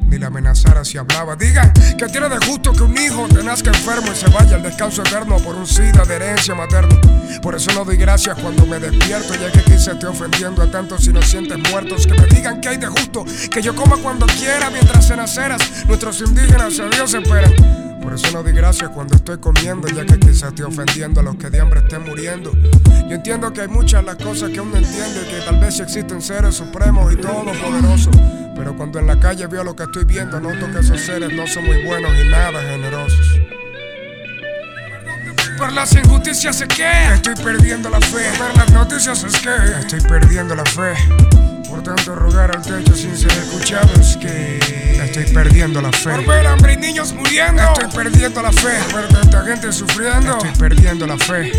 ni 0.09 0.17
la 0.17 0.27
amenazara 0.27 0.83
si 0.83 0.97
hablaba. 0.97 1.35
Digan 1.35 1.71
que 1.97 2.07
tiene 2.07 2.29
de 2.29 2.37
justo 2.45 2.73
que 2.73 2.83
un 2.83 2.97
hijo 2.97 3.27
te 3.27 3.43
nazca 3.43 3.69
enfermo 3.69 4.11
y 4.11 4.15
se 4.15 4.27
vaya 4.29 4.55
al 4.55 4.63
descanso 4.63 5.01
eterno 5.01 5.37
por 5.37 5.55
un 5.55 5.67
sida 5.67 6.03
de 6.05 6.15
herencia 6.15 6.55
materna. 6.55 6.99
Por 7.41 7.55
eso 7.55 7.71
no 7.73 7.85
doy 7.85 7.97
gracias 7.97 8.37
cuando 8.39 8.65
me 8.65 8.79
despierto, 8.79 9.35
ya 9.35 9.51
que 9.51 9.61
quise 9.61 9.91
esté 9.91 10.07
ofendiendo 10.07 10.63
a 10.63 10.71
tantos 10.71 11.07
inocentes 11.07 11.57
muertos. 11.69 12.07
Que 12.07 12.13
me 12.13 12.25
digan 12.27 12.59
que 12.59 12.69
hay 12.69 12.77
de 12.77 12.87
justo, 12.87 13.25
que 13.51 13.61
yo 13.61 13.75
coma 13.75 13.97
cuando 13.97 14.25
quiera 14.25 14.69
mientras 14.69 15.09
en 15.11 15.19
aceras 15.19 15.85
nuestros 15.85 16.19
indígenas 16.21 16.79
a 16.79 16.87
Dios 16.89 17.13
esperan. 17.13 17.88
Por 18.09 18.17
eso 18.17 18.31
no 18.31 18.41
doy 18.41 18.53
gracias 18.53 18.89
cuando 18.89 19.15
estoy 19.15 19.37
comiendo, 19.37 19.87
ya 19.87 20.03
que 20.03 20.17
quizás 20.17 20.49
estoy 20.49 20.65
ofendiendo 20.65 21.19
a 21.19 21.23
los 21.23 21.35
que 21.35 21.51
de 21.51 21.59
hambre 21.59 21.81
estén 21.81 22.03
muriendo. 22.05 22.51
Yo 23.07 23.15
entiendo 23.15 23.53
que 23.53 23.61
hay 23.61 23.67
muchas 23.67 24.03
las 24.03 24.15
cosas 24.15 24.49
que 24.49 24.59
uno 24.59 24.77
entiende, 24.77 25.27
que 25.29 25.39
tal 25.45 25.59
vez 25.59 25.79
existen 25.79 26.19
seres 26.19 26.55
supremos 26.55 27.13
y 27.13 27.17
todopoderosos. 27.17 28.15
Pero 28.55 28.75
cuando 28.75 28.97
en 28.97 29.05
la 29.05 29.19
calle 29.19 29.45
veo 29.45 29.63
lo 29.63 29.75
que 29.75 29.83
estoy 29.83 30.05
viendo, 30.05 30.39
noto 30.39 30.71
que 30.71 30.79
esos 30.79 30.99
seres 30.99 31.31
no 31.33 31.45
son 31.45 31.67
muy 31.67 31.85
buenos 31.85 32.11
y 32.19 32.27
nada 32.27 32.59
generosos. 32.63 33.39
Por 35.59 35.71
las 35.71 35.93
injusticias 35.93 36.61
es 36.61 36.67
que 36.67 37.13
estoy 37.13 37.35
perdiendo 37.35 37.91
la 37.91 38.01
fe. 38.01 38.31
Por 38.39 38.57
las 38.57 38.71
noticias 38.71 39.23
es 39.23 39.37
que 39.37 39.79
estoy 39.81 40.01
perdiendo 40.01 40.55
la 40.55 40.65
fe. 40.65 40.95
Por 41.69 41.83
tanto, 41.83 42.15
rogar 42.15 42.55
al 42.55 42.63
techo 42.63 42.95
sin 42.95 43.15
ser 43.15 43.31
escuchado 43.31 43.89
es 44.01 44.17
que 44.17 44.57
estoy 45.03 45.25
perdiendo 45.33 45.81
la 45.81 45.91
fe. 45.91 46.09
Por 46.09 46.25
ver 46.25 46.47
hambre 46.47 46.73
y 46.73 46.77
niños 46.77 47.13
muriendo, 47.13 47.61
estoy 47.73 48.03
perdiendo 48.03 48.41
la 48.41 48.51
fe. 48.51 48.79
Por 48.91 49.01
ver 49.01 49.09
tanta 49.09 49.43
gente 49.43 49.71
sufriendo, 49.71 50.37
estoy 50.37 50.51
perdiendo 50.57 51.05
la 51.05 51.17
fe. 51.17 51.51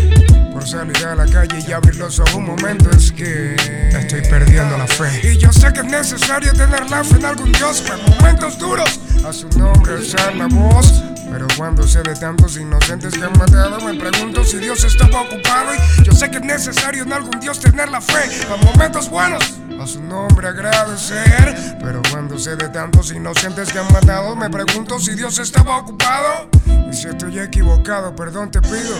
Por 0.51 0.67
salir 0.67 1.05
a 1.05 1.15
la 1.15 1.25
calle 1.25 1.63
y 1.65 1.71
abrir 1.71 1.95
los 1.95 2.19
ojos 2.19 2.35
un 2.35 2.45
momento 2.45 2.89
es 2.91 3.11
que 3.11 3.55
estoy 3.89 4.21
perdiendo 4.21 4.77
la 4.77 4.85
fe. 4.85 5.31
Y 5.31 5.37
yo 5.37 5.51
sé 5.53 5.71
que 5.71 5.79
es 5.79 5.85
necesario 5.85 6.51
tener 6.53 6.89
la 6.89 7.03
fe 7.05 7.15
en 7.15 7.25
algún 7.25 7.51
Dios 7.53 7.81
para 7.81 7.97
momentos 7.97 8.57
duros. 8.57 8.99
A 9.25 9.31
su 9.31 9.47
nombre 9.57 9.93
alzar 9.93 10.35
la 10.35 10.47
voz. 10.47 11.03
Pero 11.31 11.47
cuando 11.55 11.87
sé 11.87 12.01
de 12.03 12.13
tantos 12.15 12.57
inocentes 12.57 13.13
que 13.13 13.23
han 13.23 13.31
matado, 13.39 13.79
me 13.79 13.93
pregunto 13.93 14.43
si 14.43 14.57
Dios 14.57 14.83
estaba 14.83 15.21
ocupado. 15.21 15.71
Y 15.73 16.03
yo 16.03 16.11
sé 16.11 16.29
que 16.29 16.37
es 16.37 16.43
necesario 16.43 17.03
en 17.03 17.13
algún 17.13 17.39
Dios 17.39 17.61
tener 17.61 17.87
la 17.87 18.01
fe 18.01 18.29
para 18.49 18.61
momentos 18.61 19.09
buenos. 19.09 19.60
A 19.81 19.87
su 19.87 19.99
nombre 20.03 20.47
agradecer. 20.47 21.75
Pero 21.81 22.03
cuando 22.11 22.37
sé 22.37 22.55
de 22.55 22.69
tantos 22.69 23.11
inocentes 23.11 23.73
que 23.73 23.79
han 23.79 23.91
matado, 23.91 24.35
me 24.35 24.47
pregunto 24.47 24.99
si 24.99 25.15
Dios 25.15 25.39
estaba 25.39 25.77
ocupado. 25.79 26.51
Y 26.87 26.93
si 26.93 27.07
estoy 27.07 27.39
equivocado, 27.39 28.15
perdón 28.15 28.51
te 28.51 28.61
pido. 28.61 28.95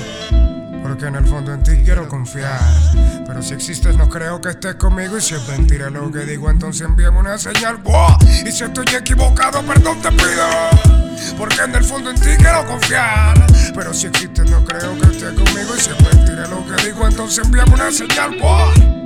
Porque 0.82 1.06
en 1.06 1.18
el 1.18 1.28
fondo 1.28 1.54
en 1.54 1.62
ti 1.62 1.84
quiero 1.86 2.08
confiar. 2.08 2.60
Pero 3.28 3.44
si 3.44 3.54
existes, 3.54 3.96
no 3.96 4.10
creo 4.10 4.42
que 4.42 4.50
estés 4.50 4.74
conmigo. 4.74 5.20
Y 5.20 5.22
si 5.22 5.36
es 5.36 5.48
mentira 5.50 5.92
lo 5.92 6.12
que 6.12 6.22
digo, 6.22 6.50
entonces 6.50 6.82
envíame 6.82 7.20
una 7.20 7.38
señal. 7.38 7.78
¡Buah! 7.78 8.18
Y 8.44 8.52
si 8.52 8.64
estoy 8.64 8.88
equivocado, 8.98 9.62
perdón 9.62 10.02
te 10.02 10.12
pido. 10.12 10.48
Porque 11.38 11.62
en 11.62 11.76
el 11.76 11.84
fondo 11.84 12.10
en 12.10 12.20
ti 12.20 12.32
quiero 12.40 12.66
confiar. 12.66 13.36
Pero 13.76 13.94
si 13.94 14.08
existes, 14.08 14.50
no 14.50 14.66
creo 14.66 14.98
que 15.00 15.16
estés 15.16 15.34
conmigo. 15.34 15.76
Y 15.78 15.80
si 15.80 15.92
es 15.92 16.16
mentira 16.16 16.48
lo 16.48 16.66
que 16.66 16.84
digo, 16.86 17.08
entonces 17.08 17.46
envíame 17.46 17.76
una 17.76 17.92
señal. 17.92 18.36
¡Buah! 18.40 19.01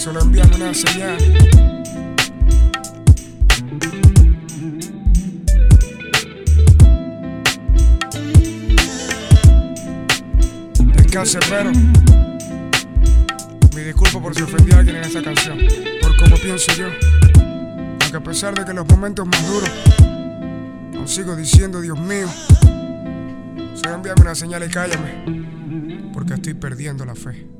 Solo 0.00 0.22
envíame 0.22 0.56
una 0.56 0.72
señal. 0.72 1.18
Cancerbero. 11.12 11.70
Me 13.74 13.84
disculpo 13.84 14.22
por 14.22 14.34
si 14.34 14.42
ofendí 14.42 14.72
a 14.72 14.78
alguien 14.78 14.96
en 14.96 15.04
esta 15.04 15.22
canción, 15.22 15.58
por 16.00 16.16
cómo 16.16 16.36
pienso 16.36 16.72
yo. 16.72 16.86
Aunque 18.00 18.16
a 18.16 18.22
pesar 18.22 18.54
de 18.54 18.64
que 18.64 18.72
los 18.72 18.88
momentos 18.88 19.26
más 19.26 19.46
duros, 19.46 19.70
aún 20.96 21.08
sigo 21.08 21.36
diciendo, 21.36 21.82
Dios 21.82 21.98
mío, 22.00 22.26
solo 23.74 23.96
envíame 23.96 24.22
una 24.22 24.34
señal 24.34 24.64
y 24.64 24.70
cállame, 24.70 26.10
porque 26.14 26.32
estoy 26.32 26.54
perdiendo 26.54 27.04
la 27.04 27.14
fe. 27.14 27.59